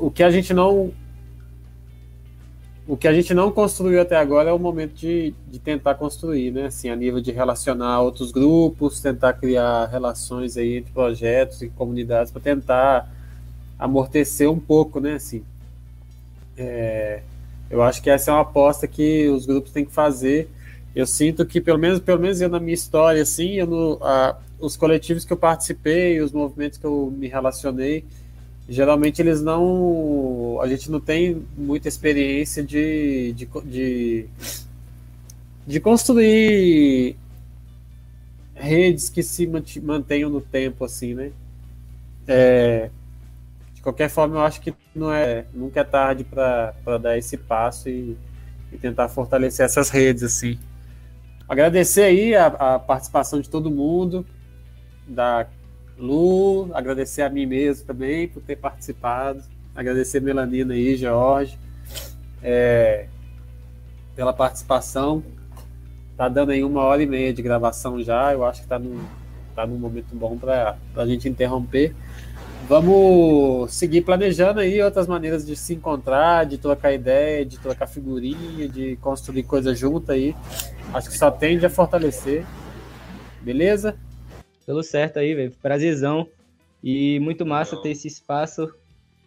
[0.01, 0.93] O que a gente não.
[2.87, 6.51] O que a gente não construiu até agora é o momento de, de tentar construir,
[6.51, 6.67] né?
[6.67, 12.33] Assim, a nível de relacionar outros grupos, tentar criar relações aí entre projetos e comunidades
[12.33, 13.09] para tentar
[13.79, 15.15] amortecer um pouco, né?
[15.15, 15.45] Assim,
[16.57, 17.23] é,
[17.71, 20.51] eu acho que essa é uma aposta que os grupos têm que fazer.
[20.95, 24.37] Eu sinto que, pelo menos, pelo menos eu na minha história, assim, eu no, a,
[24.59, 28.05] os coletivos que eu participei, os movimentos que eu me relacionei,
[28.71, 30.59] geralmente eles não.
[30.63, 34.27] A gente não tem muita experiência de, de, de,
[35.67, 37.17] de construir
[38.55, 39.51] redes que se
[39.83, 41.33] mantenham no tempo, assim, né?
[42.29, 42.91] É,
[43.75, 47.89] de qualquer forma, eu acho que não é, nunca é tarde para dar esse passo
[47.89, 48.17] e,
[48.73, 50.59] e, tentar fortalecer essas redes, assim.
[51.49, 54.25] Agradecer aí a, a, participação de todo mundo,
[55.09, 55.49] da
[56.01, 59.43] Lu, agradecer a mim mesmo também por ter participado,
[59.75, 61.59] agradecer Melanina aí, Jorge,
[62.43, 63.07] é,
[64.17, 65.23] pela participação.
[66.17, 68.99] Tá dando aí uma hora e meia de gravação já, eu acho que tá num,
[69.55, 71.95] tá num momento bom para a gente interromper.
[72.69, 78.69] Vamos seguir planejando aí outras maneiras de se encontrar, de trocar ideia, de trocar figurinha,
[78.69, 80.37] de construir coisa junto aí.
[80.95, 82.45] Acho que só tende a fortalecer.
[83.43, 83.97] Beleza?
[84.71, 85.53] Tudo certo aí, velho.
[85.61, 86.29] Prazerzão.
[86.83, 88.73] E muito massa ter esse espaço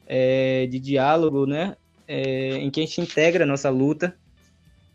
[0.07, 1.75] é, de diálogo, né?
[2.07, 4.15] É, em que a gente integra a nossa luta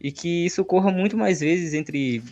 [0.00, 2.22] e que isso ocorra muito mais vezes entre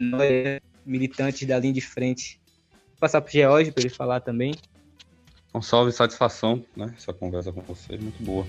[0.00, 2.40] nós, militantes da linha de frente.
[2.72, 4.54] Vou passar para o George para ele falar também.
[5.54, 6.92] Um salve e satisfação, né?
[6.96, 8.44] Essa conversa com você, muito boa.